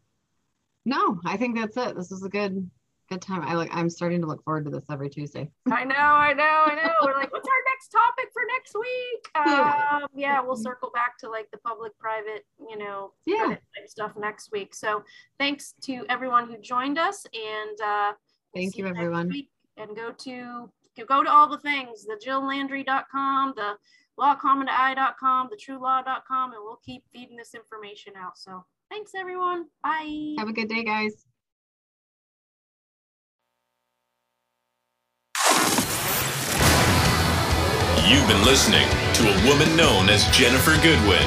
no, 0.86 1.20
I 1.26 1.38
think 1.38 1.58
that's 1.58 1.78
it. 1.78 1.96
This 1.96 2.12
is 2.12 2.24
a 2.24 2.30
good 2.30 2.70
good 3.10 3.22
time. 3.22 3.42
I 3.42 3.56
like 3.56 3.70
I'm 3.74 3.90
starting 3.90 4.22
to 4.22 4.28
look 4.28 4.44
forward 4.44 4.66
to 4.66 4.72
this 4.72 4.86
every 4.90 5.10
Tuesday. 5.10 5.50
I 5.72 5.84
know, 5.84 5.96
I 5.96 6.34
know, 6.34 6.44
I 6.44 6.76
know. 6.76 6.94
We're 7.04 7.16
like, 7.16 7.32
what's 7.34 7.48
our 7.48 7.64
next 7.72 7.90
topic 7.90 8.30
for 8.34 8.44
next 8.48 8.60
next 8.60 8.76
week. 8.76 9.30
Um, 9.40 10.06
yeah, 10.14 10.42
we'll 10.42 10.58
circle 10.58 10.92
back 10.94 11.18
to 11.20 11.30
like 11.30 11.50
the 11.52 11.58
public 11.60 11.98
private, 11.98 12.46
you 12.70 12.78
know, 12.78 13.14
yeah. 13.26 13.56
stuff 13.88 14.12
next 14.18 14.52
week. 14.52 14.76
So 14.76 15.04
thanks 15.40 15.74
to 15.84 16.06
everyone 16.10 16.48
who 16.48 16.58
joined 16.60 17.00
us 17.00 17.26
and 17.34 17.82
uh, 17.82 18.14
thank 18.54 18.78
you 18.78 18.86
everyone. 18.86 19.32
And 19.78 19.96
go 19.96 20.12
to 20.12 20.70
go 21.06 21.24
to 21.24 21.30
all 21.30 21.48
the 21.50 21.60
things, 21.60 22.06
the 22.06 22.20
jilllandry.com, 22.26 23.54
the 23.56 23.76
lawcommon.i.com, 24.20 25.50
the 25.50 25.58
truelaw.com, 25.58 26.54
and 26.54 26.62
we'll 26.64 26.82
keep 26.86 27.04
feeding 27.14 27.38
this 27.38 27.56
information 27.56 28.14
out. 28.18 28.38
So 28.38 28.66
thanks 28.90 29.12
everyone. 29.16 29.66
Bye. 29.84 30.36
Have 30.38 30.50
a 30.50 30.54
good 30.54 30.70
day, 30.70 30.84
guys. 30.84 31.26
You've 38.10 38.28
been 38.28 38.44
listening 38.44 38.88
to 39.14 39.24
a 39.30 39.48
woman 39.48 39.76
known 39.78 40.10
as 40.10 40.26
Jennifer 40.36 40.76
Goodwin, 40.82 41.22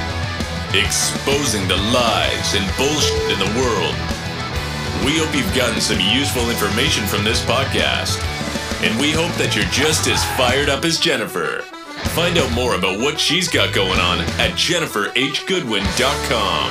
exposing 0.74 1.68
the 1.68 1.76
lies 1.76 2.54
and 2.54 2.66
bullshit 2.76 3.30
in 3.30 3.38
the 3.38 3.60
world. 3.60 3.94
We 5.06 5.18
hope 5.18 5.34
you've 5.34 5.54
gotten 5.54 5.80
some 5.80 6.00
useful 6.00 6.50
information 6.50 7.06
from 7.06 7.22
this 7.22 7.44
podcast, 7.44 8.18
and 8.82 8.98
we 9.00 9.12
hope 9.12 9.32
that 9.38 9.54
you're 9.54 9.64
just 9.66 10.08
as 10.08 10.24
fired 10.36 10.68
up 10.68 10.84
as 10.84 10.98
Jennifer. 10.98 11.62
Find 12.14 12.36
out 12.36 12.50
more 12.52 12.74
about 12.74 12.98
what 12.98 13.18
she's 13.18 13.48
got 13.48 13.72
going 13.72 14.00
on 14.00 14.18
at 14.40 14.50
jenniferhgoodwin.com. 14.52 16.70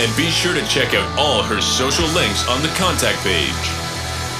And 0.00 0.16
be 0.16 0.30
sure 0.30 0.54
to 0.54 0.64
check 0.66 0.94
out 0.94 1.18
all 1.18 1.42
her 1.42 1.60
social 1.60 2.06
links 2.14 2.48
on 2.48 2.62
the 2.62 2.68
contact 2.78 3.18
page. 3.18 3.52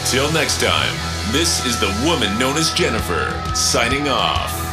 Till 0.08 0.32
next 0.32 0.60
time, 0.60 0.94
this 1.32 1.66
is 1.66 1.78
the 1.78 1.92
woman 2.06 2.38
known 2.38 2.56
as 2.56 2.72
Jennifer, 2.72 3.30
signing 3.54 4.08
off. 4.08 4.69